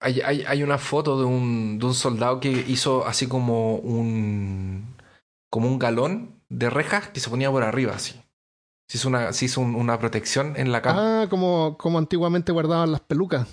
[0.00, 4.94] Hay, hay, hay una foto de un, de un soldado que hizo así como un
[5.50, 8.20] como un galón de rejas que se ponía por arriba así.
[8.94, 12.52] Se hizo una, se hizo un- una protección en la cama, Ah, como, como antiguamente
[12.52, 13.48] guardaban las pelucas.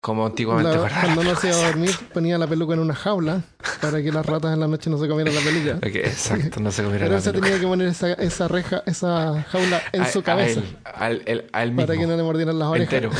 [0.00, 2.94] como antiguamente La- guardaba cuando no se iba a dormir, ponía la peluca en una
[2.94, 3.42] jaula
[3.80, 5.78] para que las ratas en la noche no se comieran la peluca.
[5.88, 7.40] Exacto, no se comiera Pero la peluca.
[7.46, 11.22] tenía que poner esa, esa reja, esa jaula en A- su a cabeza él, al-
[11.26, 12.92] el- a él mismo, para que no le mordieran las orejas.
[12.92, 13.10] entero.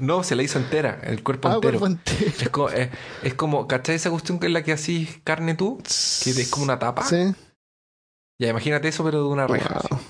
[0.00, 1.78] No, se la hizo entera, el cuerpo Ah, entero.
[1.78, 2.32] cuerpo entero.
[2.40, 2.88] Es como, es,
[3.22, 5.78] es como, ¿cachai esa cuestión que es la que así carne tú?
[6.24, 7.04] Que es como una tapa.
[7.04, 7.34] Sí.
[8.40, 9.80] Ya, imagínate eso, pero de una reja.
[9.90, 10.00] Wow.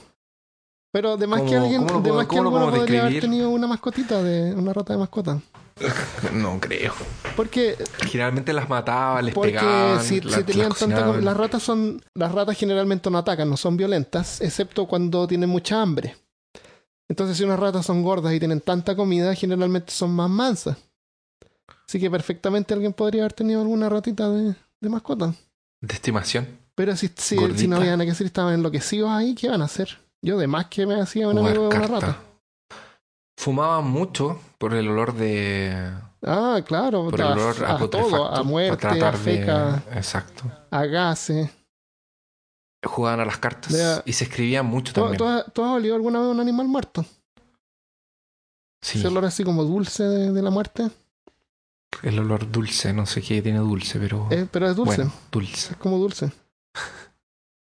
[0.92, 4.22] Pero de más que ¿Cómo- alguien, cómo lo que alguno podría haber tenido una mascotita
[4.22, 5.40] de una rata de mascota.
[6.34, 6.92] No creo.
[7.36, 10.02] Porque Generalmente las mataban, les Porque pegaban.
[10.04, 14.40] si, tenían las tanta las ratas son las ratas generalmente no atacan, no son violentas,
[14.40, 16.16] excepto cuando tienen mucha hambre.
[17.08, 20.76] Entonces si unas ratas son gordas y tienen tanta comida, generalmente son más mansas.
[21.88, 25.34] Así que perfectamente alguien podría haber tenido alguna ratita de, de mascota.
[25.80, 26.46] De estimación.
[26.74, 29.64] Pero si, si, si no había nada que hacer, estaban enloquecidos ahí, ¿qué van a
[29.64, 29.98] hacer?
[30.22, 32.18] Yo de más que me hacía un amigo de una rata.
[33.38, 35.92] Fumaban mucho por el olor de.
[36.22, 39.96] Ah, claro, Por el olor a, a todo, a muerte, a feca, de.
[39.98, 40.44] Exacto.
[40.70, 41.50] a gases.
[42.84, 45.18] Jugaban a las cartas y se escribían mucho ¿Tú, también.
[45.18, 47.04] tú has, tú has olido alguna vez un animal muerto?
[48.82, 50.90] Sí, Ese olor así como dulce de, de la muerte.
[52.02, 54.28] el olor dulce, no sé qué tiene dulce, pero.
[54.30, 55.72] Eh, pero es dulce, Bueno, dulce.
[55.72, 56.30] es como dulce.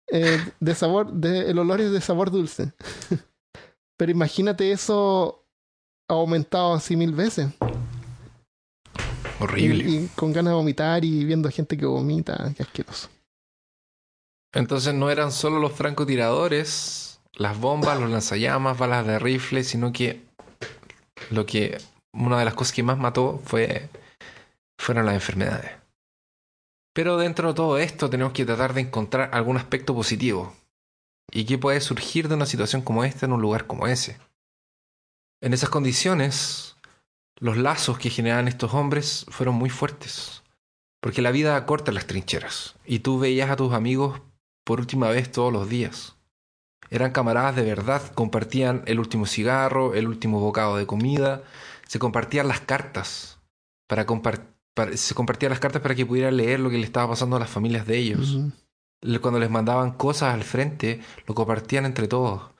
[0.09, 2.73] Eh, de sabor, de, el olor es de sabor dulce.
[3.97, 5.45] pero imagínate eso
[6.09, 7.49] aumentado así mil veces.
[9.39, 9.85] Y, Horrible.
[9.85, 13.09] y con ganas de vomitar y viendo gente que vomita, qué asqueroso.
[14.53, 20.23] Entonces no eran solo los francotiradores, las bombas, los lanzallamas, balas de rifle, sino que
[21.31, 21.79] lo que
[22.13, 23.91] una de las cosas que más mató fue
[24.79, 25.73] fueron las enfermedades.
[26.97, 30.55] Pero dentro de todo esto tenemos que tratar de encontrar algún aspecto positivo.
[31.31, 34.19] ¿Y qué puede surgir de una situación como esta en un lugar como ese?
[35.43, 36.79] En esas condiciones,
[37.39, 40.43] los lazos que generaban estos hombres fueron muy fuertes.
[41.03, 42.77] Porque la vida corta las trincheras.
[42.87, 44.23] Y tú veías a tus amigos
[44.65, 46.17] por última vez todos los días.
[46.89, 51.43] Eran camaradas de verdad, compartían el último cigarro, el último bocado de comida,
[51.87, 53.39] se compartían las cartas
[53.87, 57.09] para, compar- para- se compartían las cartas para que pudieran leer lo que le estaba
[57.09, 58.39] pasando a las familias de ellos.
[59.23, 62.51] Cuando les mandaban cosas al frente, lo compartían entre todos.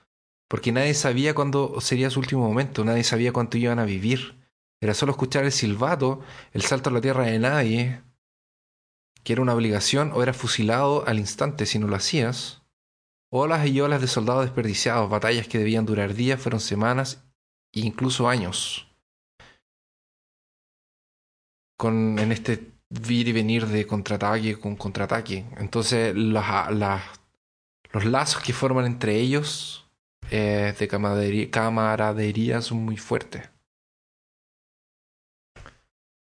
[0.49, 4.35] Porque nadie sabía cuándo sería su último momento, nadie sabía cuánto iban a vivir.
[4.81, 6.21] Era solo escuchar el silbato,
[6.53, 8.01] el salto a la tierra de nadie,
[9.23, 12.61] que era una obligación o era fusilado al instante si no lo hacías.
[13.29, 17.25] Olas y olas de soldados desperdiciados, batallas que debían durar días, fueron semanas
[17.73, 18.87] e incluso años.
[21.77, 25.45] Con, en este vir y venir de contraataque con contraataque.
[25.57, 27.03] Entonces, las- las-
[27.93, 29.83] los lazos que forman entre ellos
[30.31, 33.43] eh, de camaradería, camaradería son muy fuertes.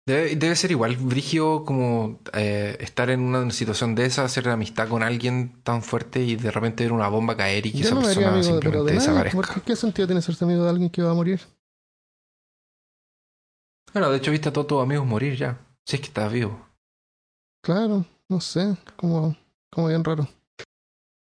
[0.06, 4.88] Debe, debe ser igual, Brigio, como eh, estar en una situación de esa, hacer amistad
[4.88, 7.94] con alguien tan fuerte y de repente ver una bomba caer y que Yo esa
[7.94, 9.62] no persona amigo, simplemente de desaparezca.
[9.66, 11.40] ¿Qué sentido tiene ser amigo de alguien que va a morir?
[13.92, 15.58] Bueno, de hecho, viste a todos tus amigos morir ya.
[15.86, 16.66] Si es que estás vivo.
[17.62, 19.36] Claro, no sé, como,
[19.70, 20.28] como bien raro.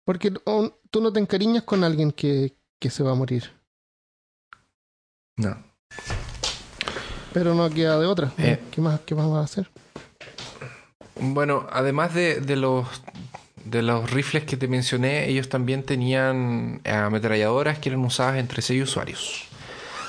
[0.06, 3.52] Porque um, tú no te encariñas con alguien que, que se va a morir,
[5.38, 5.58] No.
[7.34, 8.32] pero no queda de otra.
[8.38, 8.60] Eh.
[8.72, 9.70] ¿Qué más, qué más vas a hacer?
[11.20, 12.88] Bueno, además de, de los
[13.66, 18.82] de los rifles que te mencioné, ellos también tenían ametralladoras que eran usadas entre seis
[18.84, 19.48] usuarios.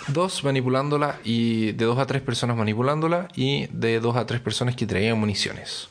[0.09, 4.77] Dos manipulándola y de dos a tres personas manipulándola y de dos a tres personas
[4.77, 5.89] que traían municiones.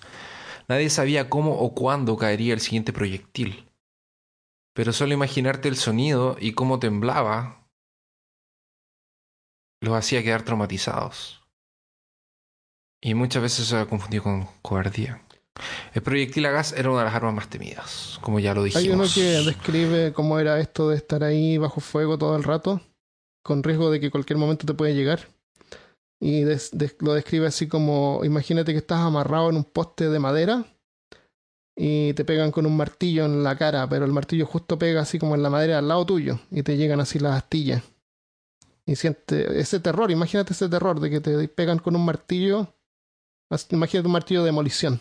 [0.67, 3.67] Nadie sabía cómo o cuándo caería el siguiente proyectil.
[4.73, 7.67] Pero solo imaginarte el sonido y cómo temblaba
[9.81, 11.41] los hacía quedar traumatizados.
[13.01, 15.21] Y muchas veces se ha confundido con cobardía.
[15.93, 18.85] El proyectil a gas era una de las armas más temidas, como ya lo dijimos.
[18.85, 22.79] Hay uno que describe cómo era esto de estar ahí bajo fuego todo el rato,
[23.43, 25.27] con riesgo de que cualquier momento te puede llegar.
[26.19, 26.43] Y
[26.99, 30.65] lo describe así como, imagínate que estás amarrado en un poste de madera
[31.75, 35.17] y te pegan con un martillo en la cara, pero el martillo justo pega así
[35.17, 37.83] como en la madera al lado tuyo y te llegan así las astillas.
[38.85, 42.71] Y siente ese terror, imagínate ese terror de que te pegan con un martillo,
[43.71, 44.99] imagínate un martillo de demolición.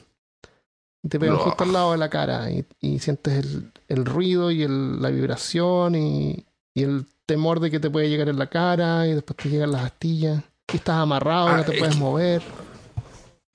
[1.03, 4.67] Y te pegan justo al lado de la cara y, sientes el, el ruido y
[4.67, 9.15] la vibración y, y el temor de que te puede llegar en la cara y
[9.15, 10.43] después te llegan las astillas.
[10.73, 12.43] Y estás amarrado, Ah, no te es puedes que- mover.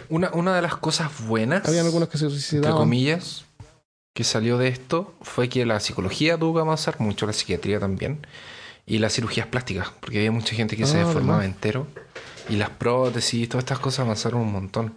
[0.09, 2.77] Una, una de las cosas buenas, Habían algunos que se entre suicidaban.
[2.77, 3.45] comillas,
[4.13, 8.25] que salió de esto fue que la psicología tuvo que avanzar mucho, la psiquiatría también,
[8.85, 11.53] y las cirugías plásticas, porque había mucha gente que se Ah, deformaba ¿verdad?
[11.55, 11.87] entero,
[12.49, 14.95] y las prótesis, todas estas cosas avanzaron un montón.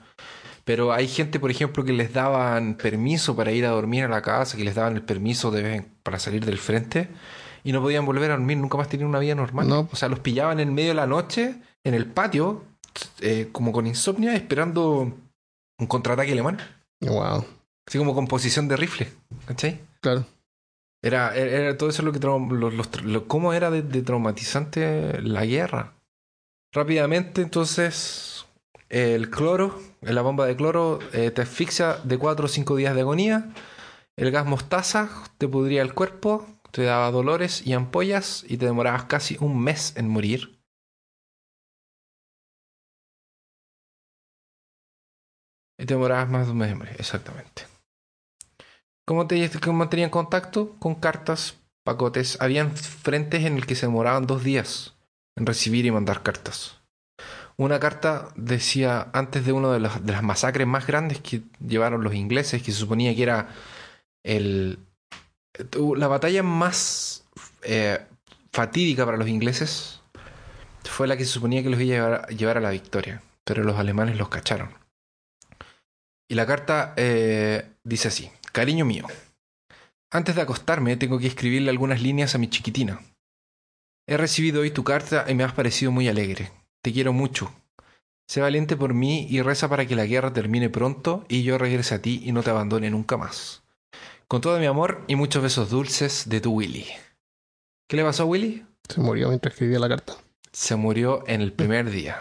[0.65, 4.21] Pero hay gente, por ejemplo, que les daban permiso para ir a dormir a la
[4.21, 7.09] casa, que les daban el permiso de para salir del frente,
[7.65, 9.69] y no podían volver a dormir, nunca más tenían una vida normal.
[9.69, 9.89] No.
[9.93, 12.65] O sea, los pillaban en medio de la noche, en el patio,
[13.21, 15.13] eh, como con insomnio, esperando
[15.79, 16.59] un contraataque alemán.
[17.01, 17.45] Wow,
[17.87, 19.09] Así como con posición de rifle.
[19.47, 19.81] ¿Cachai?
[20.01, 20.27] claro.
[21.01, 25.47] Era, era, todo eso lo que los- los lo- cómo era de, de traumatizante la
[25.47, 25.95] guerra.
[26.75, 28.47] Rápidamente, entonces,
[28.89, 33.01] el cloro, la bomba de cloro, eh, te asfixia de 4 o 5 días de
[33.03, 33.51] agonía.
[34.17, 39.05] El gas mostaza te pudría el cuerpo, te daba dolores y ampollas y te demorabas
[39.05, 40.61] casi un mes en morir.
[45.79, 47.67] Y te demorabas más de un mes en morir, exactamente.
[49.07, 50.77] ¿Cómo te cómo contacto?
[50.79, 52.37] Con cartas, pacotes.
[52.41, 54.97] Habían frentes en el que se demoraban dos días
[55.37, 56.79] en recibir y mandar cartas.
[57.57, 62.15] Una carta decía, antes de una de de las masacres más grandes que llevaron los
[62.15, 63.49] ingleses, que se suponía que era
[64.23, 64.79] el,
[65.97, 67.25] la batalla más
[67.63, 68.01] eh,
[68.53, 70.01] fatídica para los ingleses,
[70.85, 73.79] fue la que se suponía que los iba a llevar, a la victoria, pero los
[73.79, 74.71] alemanes los cacharon.
[76.29, 79.07] Y la carta eh, dice así, cariño mío,
[80.11, 83.01] antes de acostarme tengo que escribirle algunas líneas a mi chiquitina.
[84.07, 86.51] He recibido hoy tu carta y me has parecido muy alegre.
[86.83, 87.53] Te quiero mucho.
[88.27, 91.95] Sé valiente por mí y reza para que la guerra termine pronto y yo regrese
[91.95, 93.63] a ti y no te abandone nunca más.
[94.29, 96.87] Con todo mi amor y muchos besos dulces de tu Willy.
[97.89, 98.65] ¿Qué le pasó a Willy?
[98.89, 100.15] Se murió mientras escribía la carta.
[100.53, 102.19] Se murió en el primer día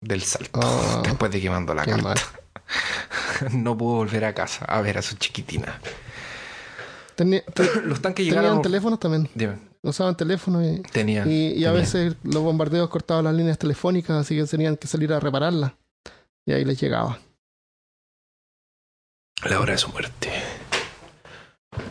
[0.00, 2.02] del salto, Ah, después de que mandó la carta.
[2.02, 2.18] mal.
[3.52, 5.80] no pudo volver a casa a ver a su chiquitina.
[7.16, 8.62] Tenía- te- Los tanques tenían llegaron.
[8.62, 9.28] teléfonos también.
[9.34, 11.28] Dime, Usaban teléfonos y, tenían.
[11.30, 11.74] y, y a tenían.
[11.74, 15.72] veces los bombardeos cortaban las líneas telefónicas, así que tenían que salir a repararlas.
[16.46, 17.18] Y ahí les llegaba.
[19.48, 20.30] La hora de su muerte.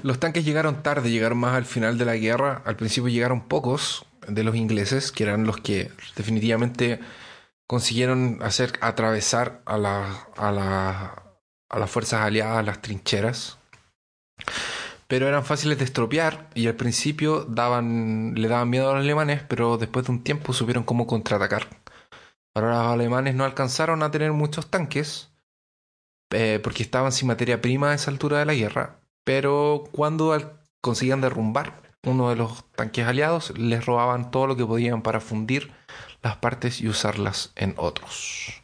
[0.03, 2.61] Los tanques llegaron tarde, llegaron más al final de la guerra.
[2.65, 6.99] Al principio llegaron pocos de los ingleses, que eran los que definitivamente
[7.67, 9.75] consiguieron hacer atravesar a,
[10.37, 11.23] a,
[11.69, 13.57] a las fuerzas aliadas las trincheras.
[15.07, 19.41] Pero eran fáciles de estropear y al principio daban, le daban miedo a los alemanes,
[19.47, 21.67] pero después de un tiempo supieron cómo contraatacar.
[22.53, 25.29] Ahora los alemanes no alcanzaron a tener muchos tanques,
[26.31, 31.19] eh, porque estaban sin materia prima a esa altura de la guerra, pero cuando conseguían
[31.19, 35.73] derrumbar uno de los tanques aliados, les robaban todo lo que podían para fundir
[36.23, 38.63] las partes y usarlas en otros.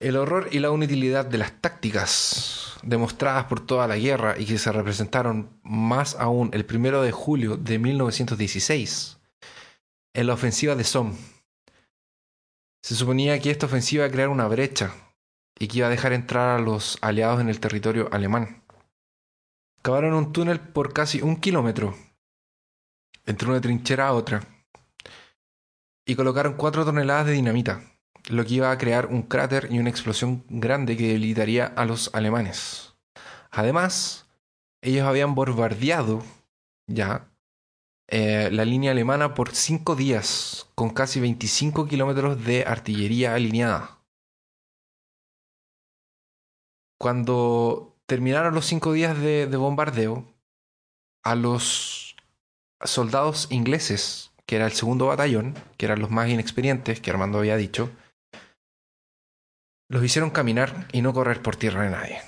[0.00, 4.58] El horror y la inutilidad de las tácticas demostradas por toda la guerra y que
[4.58, 9.20] se representaron más aún el primero de julio de 1916
[10.14, 11.14] en la ofensiva de Somme.
[12.82, 14.92] Se suponía que esta ofensiva iba a crear una brecha
[15.56, 18.63] y que iba a dejar entrar a los aliados en el territorio alemán.
[19.84, 21.94] Cavaron un túnel por casi un kilómetro
[23.26, 24.40] entre una trinchera a otra
[26.06, 27.82] y colocaron cuatro toneladas de dinamita,
[28.30, 32.14] lo que iba a crear un cráter y una explosión grande que debilitaría a los
[32.14, 32.94] alemanes.
[33.50, 34.26] Además,
[34.80, 36.22] ellos habían bombardeado
[36.86, 37.30] ya
[38.08, 44.02] eh, la línea alemana por cinco días con casi 25 kilómetros de artillería alineada.
[46.98, 50.26] Cuando terminaron los cinco días de, de bombardeo,
[51.24, 52.16] a los
[52.82, 57.56] soldados ingleses, que era el segundo batallón, que eran los más inexperientes, que Armando había
[57.56, 57.90] dicho,
[59.88, 62.22] los hicieron caminar y no correr por tierra de nadie.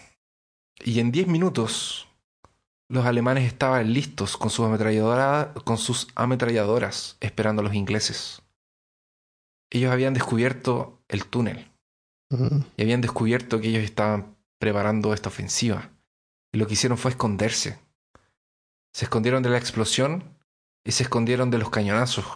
[0.85, 2.09] Y en 10 minutos
[2.89, 8.43] los alemanes estaban listos con sus, ametralladora- con sus ametralladoras esperando a los ingleses.
[9.71, 11.71] Ellos habían descubierto el túnel
[12.77, 15.91] y habían descubierto que ellos estaban preparando esta ofensiva.
[16.53, 17.79] Y lo que hicieron fue esconderse.
[18.95, 20.39] Se escondieron de la explosión
[20.85, 22.27] y se escondieron de los cañonazos.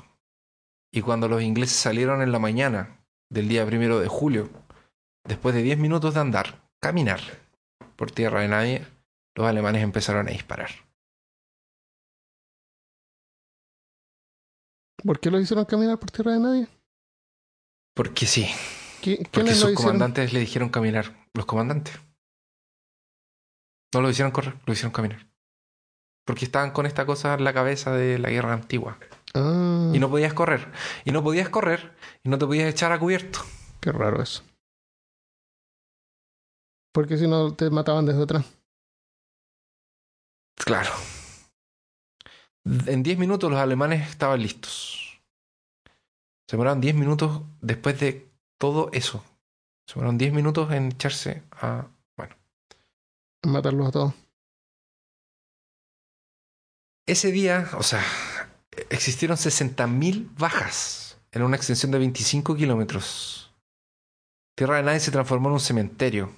[0.93, 4.51] Y cuando los ingleses salieron en la mañana del día primero de julio,
[5.25, 7.21] después de 10 minutos de andar, caminar
[7.97, 8.87] por tierra de nadie,
[9.37, 10.71] los alemanes empezaron a disparar.
[15.03, 16.69] ¿Por qué lo hicieron caminar por tierra de nadie?
[17.95, 18.45] Porque sí,
[19.03, 21.17] ¿Qui- porque ¿Quiénes lo sus comandantes le dijeron caminar.
[21.35, 21.95] Los comandantes.
[23.95, 25.27] No lo hicieron correr, lo hicieron caminar.
[26.25, 28.99] Porque estaban con esta cosa en la cabeza de la guerra antigua.
[29.35, 30.71] Ah, Y no podías correr.
[31.05, 33.41] Y no podías correr y no te podías echar a cubierto.
[33.81, 34.43] qué raro eso.
[36.93, 38.45] Porque si no te mataban desde atrás.
[40.57, 40.91] Claro.
[42.65, 45.21] En 10 minutos los alemanes estaban listos.
[46.47, 48.29] Se demoraron 10 minutos después de
[48.59, 49.25] todo eso.
[49.87, 51.87] Se demoraron 10 minutos en echarse a...
[53.47, 54.15] Matarlos a todos.
[57.07, 58.05] Ese día, o sea,
[58.91, 63.53] existieron 60.000 bajas en una extensión de 25 kilómetros.
[64.57, 66.31] Tierra de Nadie se transformó en un cementerio.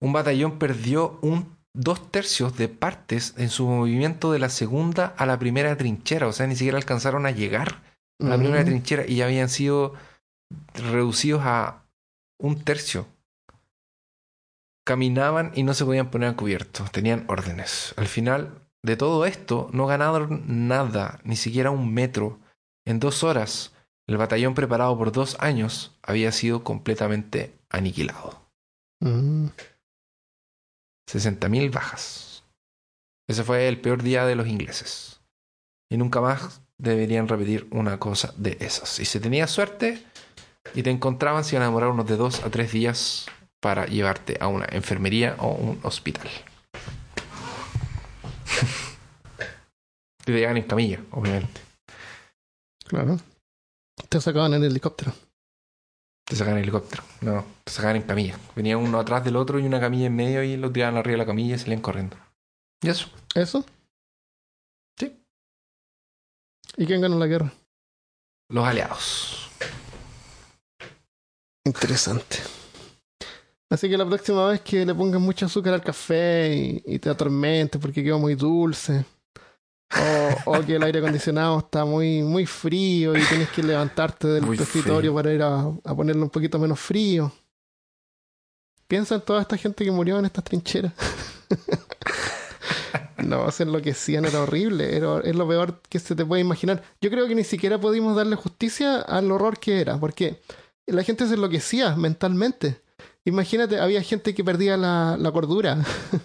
[0.00, 5.26] Un batallón perdió un dos tercios de partes en su movimiento de la segunda a
[5.26, 6.26] la primera trinchera.
[6.26, 7.82] O sea, ni siquiera alcanzaron a llegar
[8.20, 9.94] a la primera trinchera y ya habían sido
[10.74, 11.84] reducidos a
[12.38, 13.06] un tercio.
[14.84, 16.84] Caminaban y no se podían poner a cubierto.
[16.90, 17.94] Tenían órdenes.
[17.96, 22.40] Al final de todo esto, no ganaron nada, ni siquiera un metro.
[22.84, 23.72] En dos horas,
[24.08, 28.42] el batallón preparado por dos años había sido completamente aniquilado.
[29.00, 29.46] Mm.
[31.08, 32.44] 60.000 bajas.
[33.28, 35.20] Ese fue el peor día de los ingleses.
[35.90, 38.98] Y nunca más deberían repetir una cosa de esas.
[38.98, 40.04] Y si tenías suerte
[40.74, 43.26] y te encontraban, se iban a demorar unos de dos a tres días
[43.62, 46.26] para llevarte a una enfermería o un hospital.
[50.20, 51.60] y te llegan en camilla, obviamente.
[52.84, 53.18] Claro.
[54.08, 55.12] Te sacaban en el helicóptero.
[56.24, 57.04] Te sacaban en helicóptero.
[57.20, 58.36] No, te sacaban en camilla.
[58.56, 61.18] Venía uno atrás del otro y una camilla en medio y lo tiraban arriba de
[61.18, 62.16] la camilla y salían corriendo.
[62.82, 63.10] Y eso.
[63.32, 63.64] ¿Eso?
[64.98, 65.22] Sí.
[66.76, 67.52] ¿Y quién ganó la guerra?
[68.48, 69.50] Los aliados.
[71.64, 72.38] Interesante.
[73.72, 77.08] Así que la próxima vez que le pongas mucho azúcar al café y, y te
[77.08, 79.06] atormente porque quedó muy dulce,
[80.44, 84.44] o, o que el aire acondicionado está muy, muy frío y tienes que levantarte del
[84.44, 85.14] Muy escritorio frío.
[85.14, 87.32] para ir a, a ponerlo un poquito menos frío.
[88.86, 90.92] Piensa en toda esta gente que murió en estas trincheras.
[93.24, 96.82] no, se enloquecían, era horrible, era, es lo peor que se te puede imaginar.
[97.00, 100.42] Yo creo que ni siquiera pudimos darle justicia al horror que era, porque
[100.84, 102.81] la gente se enloquecía mentalmente.
[103.24, 105.78] Imagínate, había gente que perdía la, la cordura.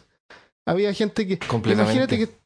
[0.66, 1.38] había gente que...
[1.40, 1.94] Completamente.
[1.94, 2.38] Imagínate que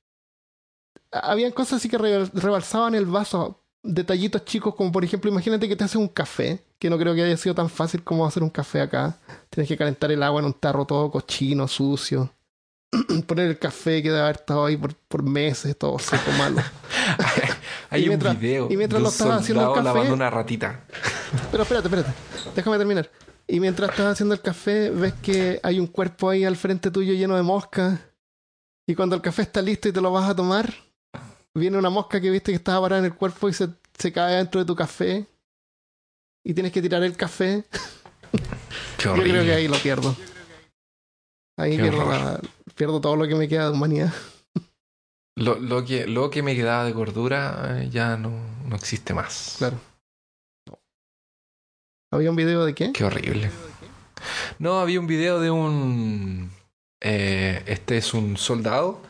[1.12, 3.58] habían cosas así que re- rebalsaban el vaso.
[3.84, 7.24] Detallitos chicos, como por ejemplo, imagínate que te haces un café, que no creo que
[7.24, 9.18] haya sido tan fácil como hacer un café acá.
[9.49, 12.32] Tienes que calentar el agua en un tarro todo cochino, sucio.
[13.26, 13.70] Poner el que
[14.02, 16.62] debe haber estado ahí por, por meses, todo seco, malo.
[17.89, 20.82] Hay Y un video y mientras de lo estaba haciendo el café- lavando una ratita.
[21.52, 22.14] Pero espérate, espérate.
[22.56, 23.10] Déjame terminar.
[23.52, 27.12] Y mientras estás haciendo el café, ves que hay un cuerpo ahí al frente tuyo
[27.14, 27.99] lleno de moscas.
[28.88, 30.74] Y cuando el café está listo y te lo vas a tomar,
[31.54, 34.38] viene una mosca que viste que estaba parada en el cuerpo y se, se cae
[34.38, 35.26] dentro de tu café.
[36.45, 37.66] Y tienes que tirar el café.
[39.04, 40.16] Yo creo que ahí lo pierdo.
[41.60, 42.39] Ahí pierdo, la-
[42.76, 44.14] pierdo todo lo que me queda de humanidad.
[45.38, 48.32] Lo, lo que, lo que me quedaba de cordura eh, ya no,
[48.66, 49.56] no existe más.
[49.58, 49.78] Claro.
[52.12, 52.91] ¿Había un video de qué?
[52.91, 53.49] Qué horrible.
[54.59, 56.51] No, había un video de un...
[57.01, 59.01] eh, este es un soldado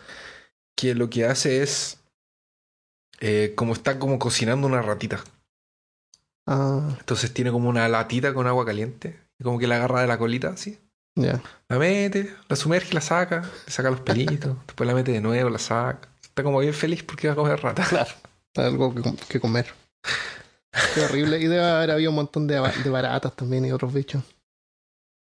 [0.76, 2.00] que lo que hace es...
[3.20, 5.24] eh, como está como cocinando una ratita.
[6.48, 9.20] Ah, Entonces tiene como una latita con agua caliente.
[9.40, 10.80] Y como que la agarra de la colita así.
[11.16, 11.42] ya.
[11.70, 15.50] La mete, la sumerge, la saca, le saca los pelitos, después la mete de nuevo,
[15.50, 16.10] la saca.
[16.22, 17.84] Está como bien feliz porque va a comer rata.
[17.90, 18.12] Claro.
[18.56, 19.74] Algo que, que comer.
[20.94, 21.40] Qué horrible.
[21.40, 24.24] Y debe haber habido un montón de, de baratas también y otros bichos.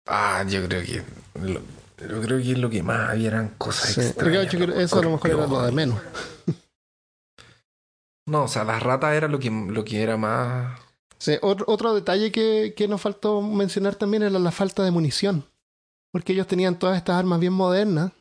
[0.08, 1.04] Ah, yo creo que.
[1.42, 1.60] Lo,
[2.10, 4.50] yo creo que es lo que más había eran cosas Sí, extrañas.
[4.52, 6.00] yo creo que eso a lo mejor era lo de menos.
[8.28, 10.80] No, o sea, las ratas era lo que, lo que era más.
[11.18, 15.46] Sí, otro, otro detalle que, que nos faltó mencionar también era la falta de munición.
[16.12, 18.12] Porque ellos tenían todas estas armas bien modernas,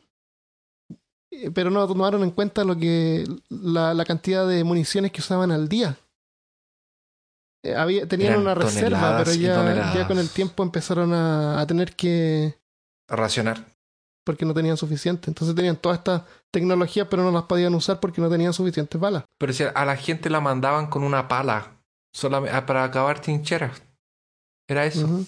[1.31, 5.51] eh, pero no tomaron en cuenta lo que la, la cantidad de municiones que usaban
[5.51, 5.97] al día.
[7.63, 11.95] Eh, había, tenían Eran una reserva, pero ya, con el tiempo empezaron a, a tener
[11.95, 12.57] que...
[13.07, 13.65] Racionar.
[14.23, 15.29] porque no tenían suficiente.
[15.29, 19.25] Entonces tenían toda esta tecnología, pero no las podían usar porque no tenían suficientes balas.
[19.37, 21.77] Pero si a la gente la mandaban con una pala
[22.13, 23.81] solamente para acabar trincheras.
[24.67, 25.05] Era eso.
[25.05, 25.25] Ujú.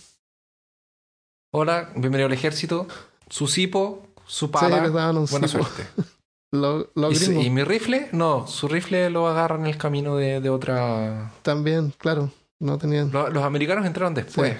[1.53, 2.88] Hola, bienvenido al ejército.
[3.29, 4.81] Su cipo, su Sí, pala.
[4.81, 5.63] les daban un Buena cipo.
[5.65, 5.88] suerte.
[6.54, 8.10] Lo- Los ¿Y, mi rifle?
[8.12, 11.32] No, su rifle lo agarran en el camino de, de otra.
[11.41, 13.11] también, claro, no tenían.
[13.11, 14.57] Lo- Los, americanos entraron después.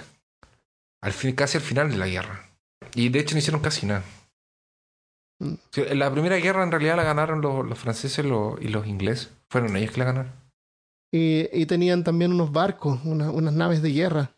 [1.02, 2.48] Al fin, casi al final de la guerra.
[2.94, 4.02] Y de hecho no hicieron casi nada.
[5.40, 5.54] Mm.
[5.92, 9.30] La primera guerra en realidad la ganaron los, los franceses lo- y los ingleses.
[9.48, 10.32] Fueron ellos que la ganaron.
[11.12, 14.32] Y, y tenían también unos barcos, una- unas naves de guerra.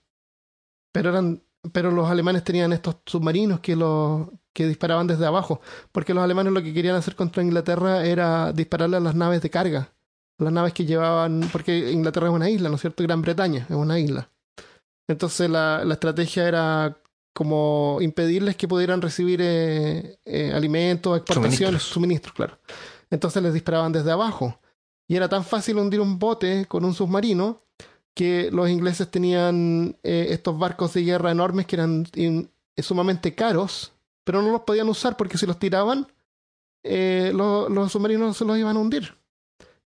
[0.92, 5.60] Pero eran, pero los alemanes tenían estos submarinos que los que disparaban desde abajo,
[5.92, 9.50] porque los alemanes lo que querían hacer contra Inglaterra era dispararle a las naves de
[9.50, 9.92] carga,
[10.38, 13.02] las naves que llevaban, porque Inglaterra es una isla, ¿no es cierto?
[13.02, 14.30] Gran Bretaña es una isla.
[15.08, 16.96] Entonces la, la estrategia era
[17.34, 21.92] como impedirles que pudieran recibir eh, eh, alimentos, exportaciones, Suministros.
[21.92, 22.58] suministros, claro.
[23.10, 24.58] Entonces les disparaban desde abajo.
[25.08, 27.62] Y era tan fácil hundir un bote con un submarino
[28.14, 33.92] que los ingleses tenían eh, estos barcos de guerra enormes que eran in- sumamente caros,
[34.26, 36.06] pero no los podían usar porque si los tiraban,
[36.84, 39.14] eh, lo- los submarinos se los iban a hundir.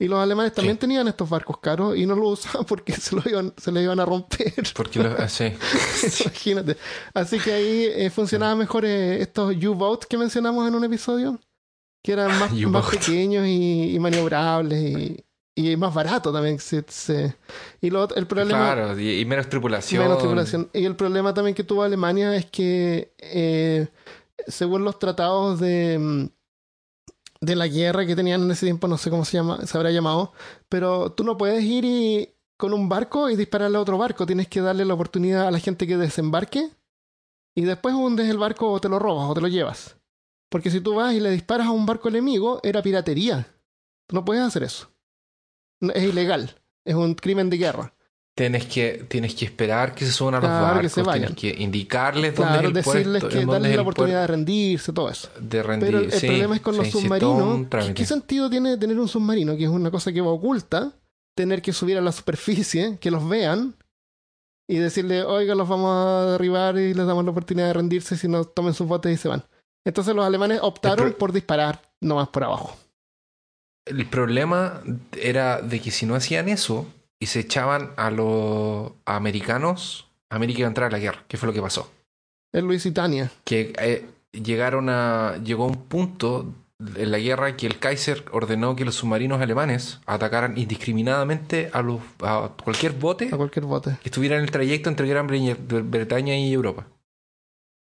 [0.02, 0.80] Y los alemanes también Sí.
[0.80, 4.00] tenían estos barcos caros y no los usaban porque se, los iban, se les iban
[4.00, 4.54] a romper.
[4.76, 5.52] Porque los, ah, sí.
[6.24, 6.78] Imagínate.
[7.14, 11.38] Así que ahí eh, funcionaba mejor eh, estos U-boats que mencionamos en un episodio,
[12.02, 15.26] que eran más, más pequeños y, y maniobrables y,
[15.58, 16.60] y más barato también.
[16.60, 17.36] Se, se-
[17.82, 18.74] y lo, el problema.
[18.74, 20.02] Claro, y, y menos tripulación.
[20.04, 20.70] Menos tripulación.
[20.72, 23.88] Y el problema también que tuvo Alemania es que, eh,
[24.48, 26.26] según los tratados de, mm,
[27.42, 29.92] de la guerra que tenían en ese tiempo, no sé cómo se llama, se habrá
[29.92, 30.34] llamado,
[30.68, 34.26] pero tú no puedes ir y, con un barco y dispararle a otro barco.
[34.26, 36.70] Tienes que darle la oportunidad a la gente que desembarque
[37.56, 39.96] y después hundes el barco o te lo robas o te lo llevas.
[40.50, 43.48] Porque si tú vas y le disparas a un barco enemigo, era piratería.
[44.08, 44.92] Tú no puedes hacer eso.
[45.80, 46.62] Es ilegal.
[46.84, 47.94] Es un crimen de guerra.
[48.40, 51.36] Tienes que, tienes que esperar que se suban a los barcos, que se vayan.
[51.36, 54.28] tienes que indicarles dónde Claro, es el decirles puerto, que darles es la oportunidad de
[54.28, 55.28] rendirse, todo eso.
[55.42, 55.88] de rendir.
[55.90, 57.68] Pero el sí, problema es con los sí, submarinos.
[57.94, 59.58] ¿Qué, sentido tiene tener un submarino?
[59.58, 60.94] Que es una cosa que va oculta.
[61.36, 63.76] Tener que subir a la superficie, que los vean
[64.70, 68.30] y decirle, oiga, los vamos a derribar y les damos la oportunidad de rendirse si
[68.30, 69.44] no tomen sus botes y se van.
[69.86, 72.78] Entonces los alemanes optaron por disparar nomás por abajo.
[73.86, 74.82] El problema
[75.22, 76.88] era de que si no hacían eso
[77.20, 81.24] y se echaban a los americanos, América iba a entrar a la guerra.
[81.28, 81.92] ¿Qué fue lo que pasó?
[82.54, 83.32] Es Lusitania.
[83.44, 85.38] Que eh, llegaron a.
[85.44, 86.54] Llegó un punto
[86.96, 92.00] en la guerra que el Kaiser ordenó que los submarinos alemanes atacaran indiscriminadamente a, los,
[92.22, 93.98] a cualquier bote A cualquier bote.
[94.02, 95.58] que estuviera en el trayecto entre Gran Bre-
[95.90, 96.88] Bretaña y Europa.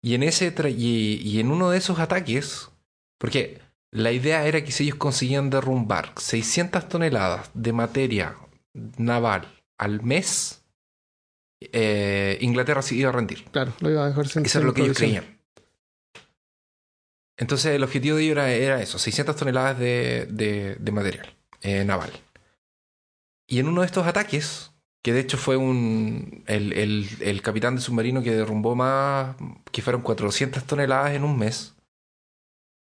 [0.02, 2.68] Y en ese tra- y, y en uno de esos ataques,
[3.18, 3.60] porque
[3.92, 8.34] la idea era que si ellos conseguían derrumbar 600 toneladas de materia
[8.74, 9.46] naval
[9.78, 10.64] al mes,
[11.60, 13.44] eh, Inglaterra se iba a rendir.
[13.50, 15.38] Claro, lo iba a dejar sin Eso es lo que ellos creían.
[17.36, 21.84] Entonces el objetivo de ellos era, era eso, 600 toneladas de, de- de material eh,
[21.84, 22.10] naval.
[23.48, 24.70] Y en uno de estos ataques,
[25.02, 29.36] que de hecho fue un el, el- el capitán de submarino que derrumbó más,
[29.72, 31.74] que fueron 400 toneladas en un mes,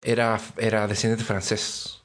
[0.02, 2.02] era, era descendiente francés.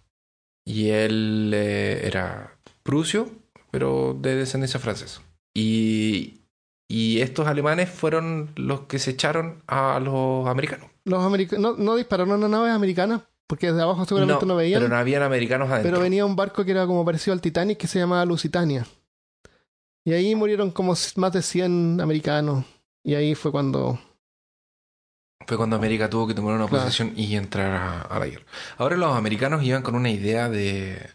[0.66, 3.30] Y él eh, era prusio,
[3.74, 5.24] pero de descendencia francesa.
[5.56, 6.42] Y,
[6.88, 10.92] y estos alemanes fueron los que se echaron a los americanos.
[11.06, 14.80] Los americanos no, no dispararon a naves americanas porque desde abajo seguramente no, veían.
[14.80, 15.90] Pero no habían americanos adentro.
[15.90, 18.86] Pero venía un barco que era como parecido al Titanic que se llamaba Lusitania.
[20.06, 22.66] Y ahí murieron como más de 100 americanos.
[23.04, 24.00] Y ahí fue cuando.
[25.48, 26.84] Fue cuando América tuvo que tomar una Claro.
[26.84, 28.46] posición y entrar a, a la guerra.
[28.78, 31.10] Ahora los americanos iban con una idea de...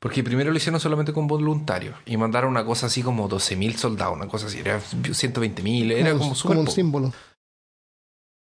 [0.00, 4.16] Porque primero lo hicieron solamente con voluntarios y mandaron una cosa así como 12.000 soldados,
[4.16, 6.74] una cosa así, era 120.000, era como, súper un poco.
[6.74, 7.12] símbolo.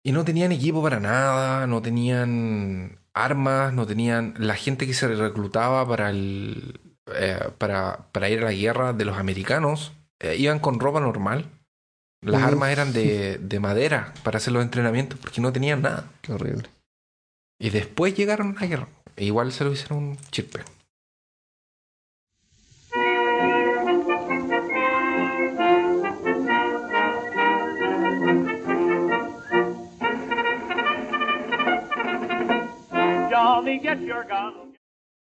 [0.03, 4.34] Y no tenían equipo para nada, no tenían armas, no tenían...
[4.38, 6.80] La gente que se reclutaba para, el,
[7.14, 9.91] eh, para, para ir a la guerra de los americanos
[10.22, 11.49] eh, iban con ropa normal.
[12.23, 12.48] Las Uf.
[12.48, 16.06] armas eran de, de madera para hacer los entrenamientos porque no tenían nada.
[16.22, 16.69] Qué horrible.
[17.60, 18.88] Y después llegaron a la guerra.
[19.18, 20.61] E igual se lo hicieron un chirpe.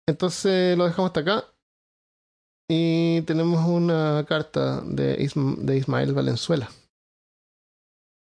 [0.08, 1.44] Entonces lo dejamos hasta acá.
[2.68, 6.68] Y tenemos una carta de, Ism- de Ismael Valenzuela.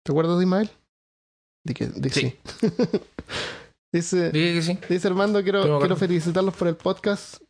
[0.04, 0.70] ¿Te acuerdas de Ismael?
[1.66, 2.20] De que, de Sí.
[2.60, 2.68] sí.
[3.92, 4.30] Dice.
[4.32, 4.78] Dije que sí.
[4.88, 7.40] Dice Armando, quiero, Pero felicitarlos por el podcast.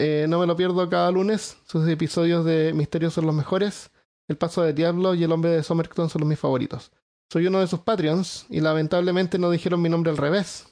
[0.00, 1.56] Eh, no me lo pierdo cada lunes.
[1.66, 3.90] Sus episodios de Misterios son los mejores.
[4.28, 6.90] El paso de Diablo y el hombre de Somerton son los mis favoritos.
[7.30, 10.66] Soy uno de sus Patreons y lamentablemente no dijeron mi nombre al revés.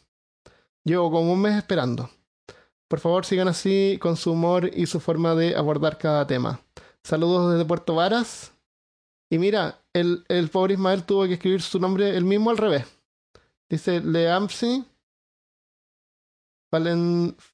[0.84, 2.10] Llevo como un mes esperando.
[2.88, 6.60] Por favor sigan así con su humor y su forma de abordar cada tema.
[7.04, 8.52] Saludos desde Puerto Varas.
[9.30, 12.84] Y mira, el, el pobre Ismael tuvo que escribir su nombre el mismo al revés.
[13.68, 14.84] Dice Leamsi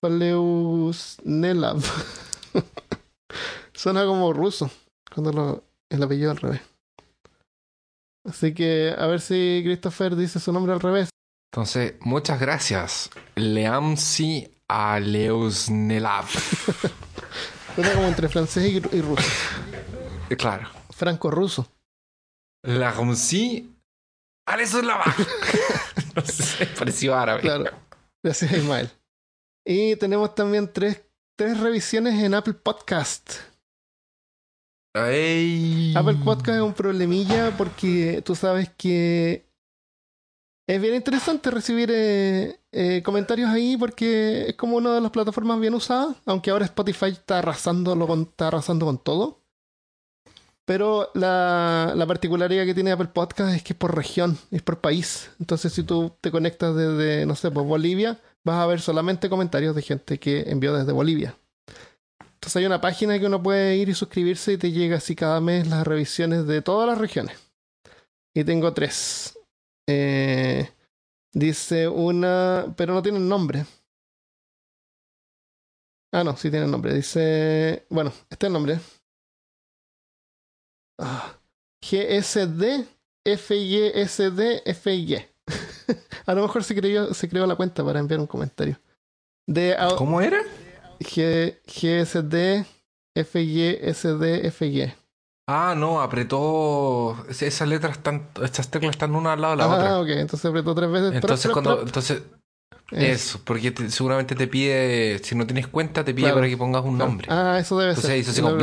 [0.01, 1.83] Faleusnelav.
[3.75, 4.71] Suena como ruso
[5.15, 6.61] cuando lo, el apellido al revés.
[8.25, 11.11] Así que a ver si Christopher dice su nombre al revés.
[11.57, 13.09] Entonces, muchas gracias.
[13.35, 16.27] Leamsi Aleusnelav.
[17.75, 19.27] Suena como entre francés y, y ruso.
[20.29, 20.69] Eh, claro.
[20.91, 21.67] Franco-ruso.
[22.63, 23.75] Leamsi
[24.47, 25.03] Aleusnelav.
[26.15, 27.41] no sé, pareció árabe.
[27.41, 27.65] Claro.
[28.23, 28.91] Gracias, Ismael.
[29.65, 31.05] Y tenemos también tres,
[31.39, 33.33] tres revisiones en Apple Podcast.
[34.95, 35.95] Ay.
[35.97, 39.46] Apple Podcast es un problemilla porque tú sabes que
[40.67, 45.61] es bien interesante recibir eh, eh, comentarios ahí porque es como una de las plataformas
[45.61, 49.43] bien usadas, aunque ahora Spotify está arrasando, con, está arrasando con todo.
[50.65, 54.81] Pero la, la particularidad que tiene Apple Podcast es que es por región, es por
[54.81, 55.31] país.
[55.39, 59.77] Entonces si tú te conectas desde, no sé, pues Bolivia, vas a ver solamente comentarios
[59.77, 61.37] de gente que envió desde Bolivia.
[62.19, 65.41] Entonces hay una página que uno puede ir y suscribirse y te llega así cada
[65.41, 67.37] mes las revisiones de todas las regiones.
[68.35, 69.39] Y tengo tres.
[69.89, 70.69] Eh,
[71.33, 73.65] dice una, pero no tienen nombre.
[76.13, 76.95] Ah, no, sí tienen nombre.
[76.95, 78.79] Dice, bueno, este es el nombre.
[80.99, 81.39] Ah,
[81.83, 82.87] GSD
[83.25, 85.27] FYSD FY.
[86.27, 88.79] A lo mejor se creó, se creó la cuenta para enviar un comentario.
[89.47, 90.41] De ¿Cómo era?
[90.99, 92.65] G- GSD
[93.15, 94.93] FYSD FY.
[95.49, 97.17] Ah, no, apretó.
[97.29, 98.29] Esas letras están.
[98.43, 100.01] Estas teclas están una al lado de la Ah, otra.
[100.01, 101.15] ok, entonces apretó tres veces.
[101.15, 101.83] Entonces, cuando.
[101.83, 102.23] Entonces,
[102.93, 105.19] Eh, eso, porque te- seguramente te pide.
[105.23, 106.37] Si no tienes cuenta, te pide Claro.
[106.37, 107.09] para que pongas un claro.
[107.11, 107.27] nombre.
[107.31, 108.19] Ah, eso debe Entonces ser.
[108.19, 108.57] hizo así como.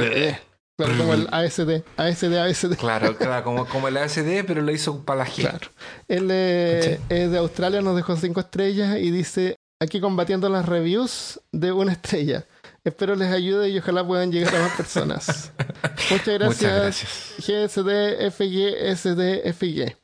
[0.75, 2.75] Claro, como el ASD, ASD, ASD.
[2.77, 5.41] Claro, claro, como, como el ASD, pero lo hizo para la G.
[5.41, 5.67] Claro.
[6.07, 11.39] Él eh, es de Australia, nos dejó cinco estrellas y dice, aquí combatiendo las reviews
[11.51, 12.45] de una estrella.
[12.83, 15.53] Espero les ayude y ojalá puedan llegar a más personas.
[16.11, 16.43] Muchas gracias.
[16.47, 17.35] Muchas gracias.
[17.39, 19.95] GSD, FY, SD, FY.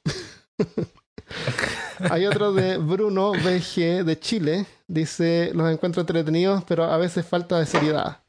[2.09, 4.65] Hay otro de Bruno BG de Chile.
[4.87, 8.21] Dice, los encuentro entretenidos, pero a veces falta de seriedad.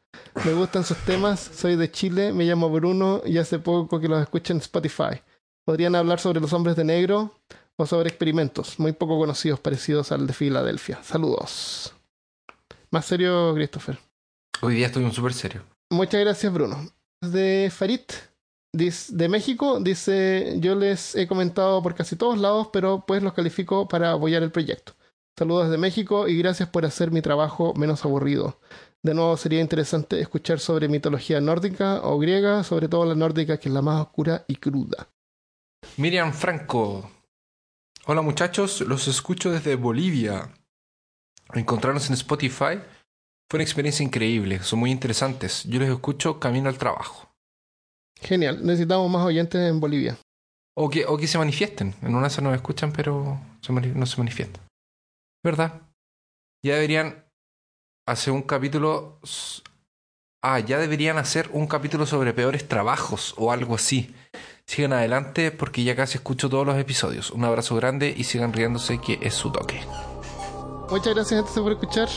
[0.45, 4.21] Me gustan sus temas, soy de Chile, me llamo Bruno y hace poco que los
[4.21, 5.23] escuché en Spotify.
[5.65, 7.35] Podrían hablar sobre los hombres de negro
[7.77, 10.99] o sobre experimentos muy poco conocidos parecidos al de Filadelfia.
[11.03, 11.95] Saludos.
[12.91, 14.10] Más serio, Christopher.
[14.63, 15.65] Hoy día estoy un súper serio.
[15.91, 16.87] Muchas gracias, Bruno.
[17.23, 18.01] De Farid,
[18.73, 23.89] de México, dice: Yo les he comentado por casi todos lados, pero pues los califico
[23.89, 24.93] para apoyar el proyecto.
[25.39, 28.61] Saludos de México y gracias por hacer mi trabajo menos aburrido.
[29.03, 33.71] De nuevo, sería interesante escuchar sobre mitología nórdica o griega, sobre todo la nórdica, que
[33.71, 35.09] es la más oscura y cruda.
[35.97, 37.11] Miriam Franco.
[38.05, 40.53] Hola muchachos, los escucho desde Bolivia.
[41.55, 42.81] Encontrarnos en Spotify
[43.51, 45.65] fue una experiencia increíble, son muy interesantes.
[45.65, 47.29] Yo les escucho camino al trabajo.
[48.21, 50.17] Genial, necesitamos más oyentes en Bolivia.
[50.77, 51.95] O que, o que se manifiesten.
[52.03, 54.63] En una se nos escuchan, pero se no se manifiestan.
[55.45, 55.83] ¿Verdad?
[56.65, 57.25] Ya deberían
[58.07, 59.19] hacer un capítulo.
[60.43, 64.15] Ah, ya deberían hacer un capítulo sobre peores trabajos o algo así.
[64.65, 67.33] Sigan adelante porque ya casi escucho todos los episodios.
[67.33, 69.83] Un abrazo grande y sigan riéndose que es su toque.
[70.89, 72.09] Muchas gracias, entonces, por escuchar.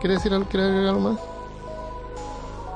[0.00, 1.20] ¿Quieres decir algo, ¿quieres agregar algo más?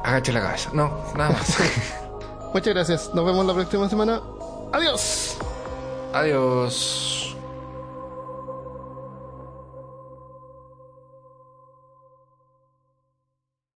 [0.05, 0.70] Agache la cabeza.
[0.73, 1.57] No, nada más.
[2.55, 3.11] Muchas gracias.
[3.15, 4.20] Nos vemos la próxima semana.
[4.73, 5.36] Adiós.
[6.12, 7.31] Adiós.